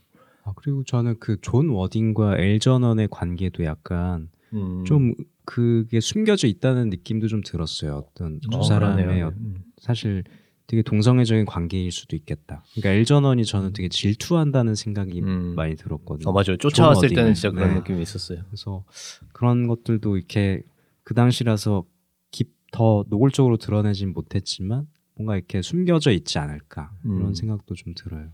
아, 0.45 0.53
그리고 0.57 0.85
저는 0.85 1.19
그 1.19 1.39
존 1.41 1.69
워딩과 1.71 2.39
앨저넌의 2.39 3.09
관계도 3.11 3.65
약간 3.65 4.29
음. 4.53 4.85
좀 4.85 5.15
그게 5.47 6.01
숨겨져 6.01 6.47
있다는 6.47 6.89
느낌도 6.91 7.29
좀 7.29 7.43
들었어요. 7.45 7.97
어떤 7.97 8.41
두 8.41 8.59
어, 8.59 8.63
사람의 8.63 9.05
그러네요. 9.05 9.27
어- 9.27 9.33
음. 9.37 9.63
사실 9.79 10.25
되게 10.67 10.83
동성애적인 10.83 11.45
관계일 11.45 11.93
수도 11.93 12.17
있겠다. 12.17 12.65
그러니까 12.73 12.91
앨저넌이 12.91 13.45
저는 13.45 13.73
되게 13.75 13.89
질투한다는 13.89 14.75
생각이 14.75 15.21
음. 15.21 15.55
많이 15.55 15.77
들었거든요. 15.77 16.29
어 16.29 16.33
맞아요. 16.33 16.57
쫓아왔을 16.57 17.09
존 17.09 17.17
때는. 17.17 17.35
진짜 17.35 17.51
그런 17.51 17.71
네. 17.71 17.75
느낌이 17.77 18.01
있었어요. 18.01 18.43
그래서 18.47 18.85
그런 19.33 19.67
것들도 19.67 20.17
이렇게 20.17 20.63
그 21.03 21.15
당시라서 21.15 21.85
깊, 22.31 22.49
더 22.73 23.05
노골적으로 23.09 23.59
드러내진 23.59 24.13
못했지만 24.13 24.87
뭔가 25.17 25.37
이렇게 25.37 25.61
숨겨져 25.61 26.11
있지 26.11 26.39
않을까 26.39 26.93
음. 27.05 27.19
그런 27.19 27.35
생각도 27.35 27.75
좀 27.75 27.95
들어요. 27.95 28.31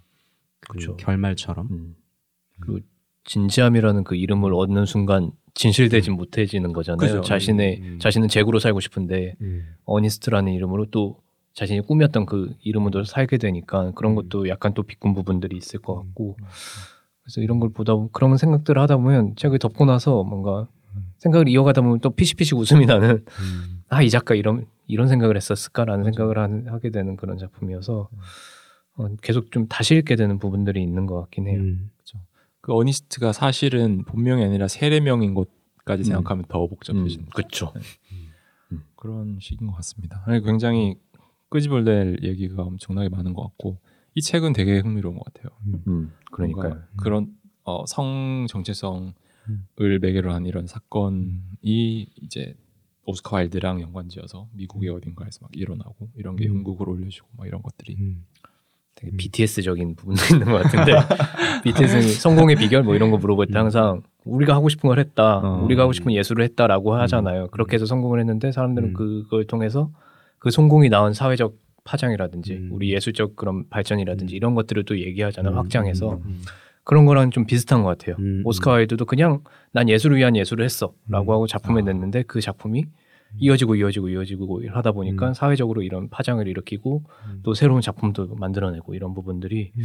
그 0.61 0.75
그쵸. 0.75 0.97
결말처럼. 0.97 1.69
음. 1.71 1.97
그리고 2.61 2.81
진지함이라는 3.25 4.05
그 4.05 4.15
이름을 4.15 4.55
얻는 4.55 4.87
순간 4.87 5.33
진실되지 5.55 6.11
못해지는 6.11 6.73
거잖아요. 6.73 7.11
그죠. 7.11 7.21
자신의 7.23 7.81
음. 7.83 7.99
자신은 7.99 8.29
잭으로 8.29 8.59
살고 8.61 8.81
싶은데 8.81 9.35
음. 9.41 9.75
어니스트라는 9.85 10.53
이름으로 10.53 10.87
또 10.87 11.21
자신이 11.55 11.81
꾸몄던 11.81 12.27
그 12.27 12.55
이름으로 12.63 13.05
살게 13.05 13.37
되니까 13.39 13.91
그런 13.93 14.13
음. 14.13 14.17
것도 14.17 14.49
약간 14.49 14.73
또 14.75 14.83
비꾼 14.83 15.15
부분들이 15.15 15.57
있을 15.57 15.81
것 15.81 15.95
같고 15.97 16.37
그래서 17.23 17.41
이런 17.41 17.61
걸 17.61 17.71
보다 17.71 17.93
그런 18.13 18.37
생각들을 18.37 18.81
하다 18.81 18.97
보면 18.99 19.37
책을 19.37 19.59
덮고 19.59 19.85
나서 19.85 20.23
뭔가 20.25 20.69
생각을 21.19 21.49
이어가다 21.49 21.83
보면 21.83 22.01
또 22.01 22.11
피식피식 22.11 22.57
웃음이 22.59 22.87
나는 22.87 23.25
음. 23.27 23.83
아이 23.89 24.09
작가 24.11 24.35
이런 24.35 24.67
이런 24.87 25.09
생각을 25.09 25.37
했었을까라는 25.37 26.05
생각을 26.05 26.39
한- 26.39 26.67
하게 26.69 26.91
되는 26.91 27.17
그런 27.17 27.39
작품이어서 27.39 28.09
어, 28.97 29.09
계속 29.23 29.51
좀 29.53 29.67
다시 29.69 29.95
읽게 29.97 30.17
되는 30.17 30.39
부분들이 30.39 30.83
있는 30.83 31.07
것 31.07 31.21
같긴 31.23 31.49
해요. 31.49 31.61
음. 31.61 31.91
그 32.63 32.75
어니스트가 32.75 33.33
사실은 33.33 34.05
본명이 34.05 34.45
아니라 34.45 34.69
세례명인 34.69 35.35
것까지 35.35 36.03
음. 36.03 36.05
생각하면 36.05 36.45
더 36.49 36.67
복잡해지는 36.67 37.27
거죠. 37.31 37.73
그렇죠. 37.73 37.73
그런 38.97 39.39
식인 39.41 39.67
것 39.69 39.75
같습니다. 39.77 40.25
굉장히 40.45 40.97
끄집어낼 41.51 42.19
얘기가 42.23 42.63
엄청나게 42.63 43.09
많은 43.11 43.35
것 43.35 43.43
같고 43.43 43.79
이 44.15 44.23
책은 44.23 44.55
되게 44.55 44.79
흥미로운 44.79 45.19
것 45.19 45.25
같아요. 45.25 45.57
음, 45.87 46.13
그러니까요. 46.33 46.69
뭔가 46.71 46.87
그런 46.97 47.35
어, 47.65 47.85
성 47.87 48.47
정체성을 48.49 49.13
음. 49.49 49.67
매개로 49.77 50.33
한 50.33 50.47
이런 50.47 50.67
사건이 50.67 52.07
이제 52.23 52.55
오스카 53.05 53.37
와일드랑 53.37 53.81
연관지어서 53.81 54.49
미국의 54.53 54.91
어딘가에서 54.91 55.41
막 55.43 55.51
일어나고 55.55 56.11
이런 56.17 56.37
게 56.37 56.49
음. 56.49 56.57
연극으로 56.57 56.93
올려지고 56.93 57.27
막 57.37 57.47
이런 57.47 57.63
것들이 57.63 57.97
음. 57.99 58.25
되게 58.95 59.13
음. 59.13 59.17
BTS적인 59.17 59.97
부분도 59.97 60.23
있는 60.33 60.47
것 60.47 60.63
같은데 60.63 60.93
BTS는 61.65 62.03
성공의 62.03 62.57
비결 62.57 62.83
뭐 62.83 62.95
이런 62.95 63.11
거 63.11 63.19
물어볼 63.19 63.47
때 63.49 63.55
음. 63.55 63.63
항상 63.63 64.03
우리가 64.25 64.55
하고 64.55 64.69
싶은 64.69 64.89
걸 64.89 64.99
했다, 64.99 65.39
어. 65.39 65.65
우리가 65.65 65.83
하고 65.83 65.93
싶은 65.93 66.13
예술을 66.13 66.45
했다라고 66.45 66.95
하잖아요. 66.95 67.49
그렇게 67.49 67.75
해서 67.75 67.87
성공을 67.87 68.21
했는데 68.21 68.53
사람들은 68.53 68.91
음. 68.91 68.93
그걸 68.93 69.47
통해서 69.47 69.91
그 70.41 70.51
성공이 70.51 70.89
낳은 70.89 71.13
사회적 71.13 71.55
파장이라든지 71.85 72.55
음. 72.55 72.69
우리 72.73 72.93
예술적 72.93 73.37
그런 73.37 73.69
발전이라든지 73.69 74.35
음. 74.35 74.37
이런 74.37 74.55
것들을 74.55 74.85
또 74.85 74.99
얘기하잖아요. 74.99 75.55
음. 75.55 75.59
확장해서 75.59 76.21
음. 76.25 76.43
그런 76.83 77.05
거랑 77.07 77.31
좀 77.31 77.47
비슷한 77.47 77.83
것 77.83 77.89
같아요. 77.91 78.17
음, 78.19 78.43
오스카 78.45 78.73
와일드도 78.73 79.05
그냥 79.05 79.45
난 79.71 79.89
예술을 79.89 80.17
위한 80.17 80.35
예술을 80.35 80.65
했어라고 80.65 80.99
음. 81.11 81.15
하고 81.15 81.47
작품을 81.47 81.83
아. 81.83 81.85
냈는데 81.85 82.25
그 82.25 82.41
작품이 82.41 82.87
이어지고 83.39 83.77
이어지고 83.77 84.09
이어지고 84.09 84.63
하다 84.71 84.93
보니까 84.93 85.29
음. 85.29 85.35
사회적으로 85.35 85.83
이런 85.83 86.09
파장을 86.09 86.47
일으키고 86.49 87.05
음. 87.27 87.41
또 87.45 87.55
새로운 87.55 87.81
작품도 87.81 88.35
만들어내고 88.35 88.95
이런 88.95 89.15
부분들이 89.15 89.73
음. 89.77 89.83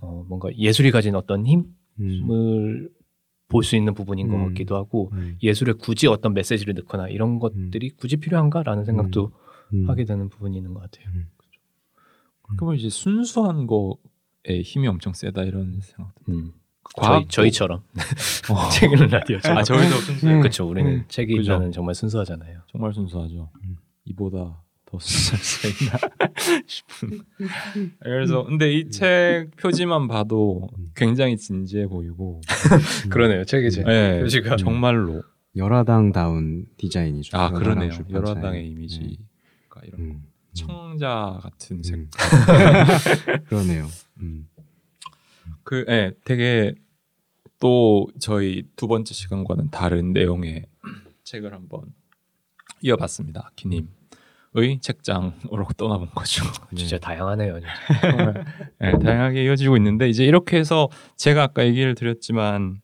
어, 0.00 0.24
뭔가 0.28 0.54
예술이 0.56 0.90
가진 0.90 1.16
어떤 1.16 1.44
힘을 1.46 1.64
음. 1.98 2.88
볼수 3.48 3.76
있는 3.76 3.94
부분인 3.94 4.28
것 4.28 4.36
음. 4.36 4.48
같기도 4.48 4.76
하고 4.76 5.10
음. 5.14 5.36
예술에 5.42 5.72
굳이 5.72 6.06
어떤 6.06 6.34
메시지를 6.34 6.74
넣거나 6.74 7.08
이런 7.08 7.38
것들이 7.38 7.90
굳이 7.96 8.16
필요한가라는 8.16 8.84
생각도 8.84 9.32
음. 9.74 9.88
하게 9.90 10.04
되는 10.04 10.28
부분이 10.28 10.56
있는 10.56 10.72
것 10.74 10.80
같아요. 10.80 11.06
그러면 12.56 12.76
이제 12.76 12.88
순수한 12.88 13.66
거에 13.66 14.60
힘이 14.62 14.86
엄청 14.88 15.12
세다 15.12 15.42
이런 15.44 15.80
생각. 15.80 16.12
음. 16.28 16.52
과학도- 16.96 17.28
저희, 17.30 17.50
처럼 17.50 17.80
어. 17.80 18.68
책 18.70 18.92
읽는 18.92 19.08
라디오처럼 19.08 19.58
아 19.58 19.62
저희도 19.62 19.96
순수해요. 19.96 20.38
그렇죠. 20.40 20.68
우리는 20.68 20.90
음. 20.92 21.04
책 21.08 21.26
그죠. 21.28 21.54
읽는 21.54 21.72
정말 21.72 21.94
순수하잖아요. 21.94 22.60
정말 22.70 22.92
순수하죠. 22.92 23.50
음. 23.64 23.76
이보다 24.04 24.62
더 24.84 24.98
순수할 25.00 25.40
수 25.42 25.66
있나 25.66 25.98
싶은. 26.66 27.20
그래서 28.00 28.44
근데 28.44 28.72
이 28.74 28.90
책 28.90 29.56
표지만 29.56 30.06
봐도 30.08 30.68
음. 30.78 30.90
굉장히 30.94 31.36
진지해 31.38 31.86
보이고. 31.88 32.42
그러네요. 33.10 33.44
책이 33.44 33.70
제 33.70 33.82
네, 33.82 34.20
표지가 34.20 34.56
정말로. 34.56 35.22
열화당다운 35.56 36.66
디자인이죠. 36.76 37.36
아 37.38 37.50
그러네요. 37.50 37.92
열화당의 38.10 38.68
이미지 38.68 39.18
가 39.74 39.80
이런 39.84 40.00
음. 40.00 40.22
청자 40.52 41.40
같은 41.42 41.82
색. 41.82 41.96
음. 41.96 42.10
그러네요. 43.46 43.88
음. 44.20 44.48
그, 45.64 45.84
예, 45.88 46.12
되게 46.24 46.74
또 47.58 48.06
저희 48.20 48.64
두 48.76 48.86
번째 48.86 49.12
시간과는 49.12 49.70
다른 49.70 50.12
내용의 50.12 50.66
책을 51.24 51.52
한번 51.52 51.92
이어봤습니다. 52.82 53.50
키님의 53.56 54.80
책장으로 54.80 55.66
떠나본 55.76 56.10
거죠. 56.14 56.44
진짜 56.76 56.98
다양하네요. 56.98 57.58
진짜. 57.60 58.44
예, 58.82 58.92
다양하게 58.98 59.44
이어지고 59.44 59.76
있는데 59.78 60.08
이제 60.08 60.24
이렇게 60.24 60.56
해서 60.58 60.88
제가 61.16 61.42
아까 61.42 61.66
얘기를 61.66 61.94
드렸지만 61.94 62.80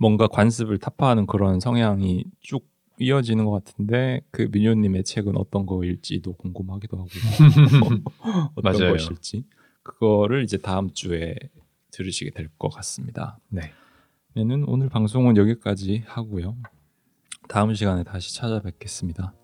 뭔가 0.00 0.28
관습을 0.28 0.78
타파하는 0.78 1.26
그런 1.26 1.58
성향이 1.58 2.24
쭉 2.40 2.71
이어지는 3.02 3.44
것 3.44 3.50
같은데 3.52 4.20
그 4.30 4.48
민효님의 4.50 5.04
책은 5.04 5.36
어떤 5.36 5.66
거일지도 5.66 6.32
궁금하기도 6.34 6.96
하고 6.96 7.08
어떤 8.54 8.78
맞아요. 8.78 8.92
것일지 8.92 9.44
그거를 9.82 10.42
이제 10.44 10.56
다음 10.58 10.90
주에 10.92 11.34
들으시게 11.90 12.30
될 12.30 12.48
것 12.58 12.68
같습니다. 12.70 13.38
네. 13.48 13.70
그러면 14.32 14.64
오늘 14.66 14.88
방송은 14.88 15.36
여기까지 15.36 16.04
하고요. 16.06 16.56
다음 17.48 17.74
시간에 17.74 18.02
다시 18.04 18.34
찾아뵙겠습니다. 18.34 19.34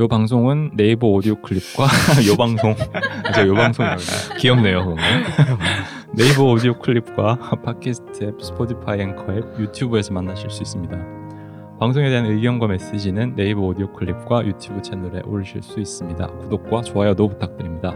요 0.00 0.08
방송은 0.08 0.72
네이버 0.76 1.08
오디오 1.08 1.40
클립과 1.42 1.84
요 2.28 2.36
방송 2.36 2.74
제요 3.34 3.54
방송이라고 3.54 4.00
해요. 4.00 4.38
귀엽네요. 4.40 4.84
그거. 4.86 4.96
네이버 6.16 6.44
오디오 6.44 6.78
클립과 6.78 7.60
팟캐스트 7.64 8.24
앱, 8.24 8.42
스포티파이 8.42 9.00
앵커 9.00 9.32
앱, 9.34 9.60
유튜브에서 9.60 10.12
만나실 10.14 10.48
수 10.50 10.62
있습니다. 10.62 11.13
방송에 11.84 12.08
대한 12.08 12.24
의견과 12.24 12.66
메시지는 12.66 13.34
네이버 13.34 13.60
오디오 13.60 13.92
클립과 13.92 14.46
유튜브 14.46 14.80
채널에 14.80 15.20
올리실 15.26 15.62
수 15.62 15.80
있습니다. 15.80 16.26
구독과 16.28 16.80
좋아요도 16.80 17.28
부탁드립니다. 17.28 17.92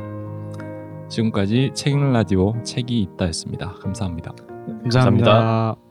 지금까지 1.09 1.71
책 1.73 1.95
읽는 1.95 2.13
라디오 2.13 2.53
책이 2.63 3.01
있다였습니다. 3.01 3.77
감사합니다. 3.81 4.35
감사합니다. 4.83 5.88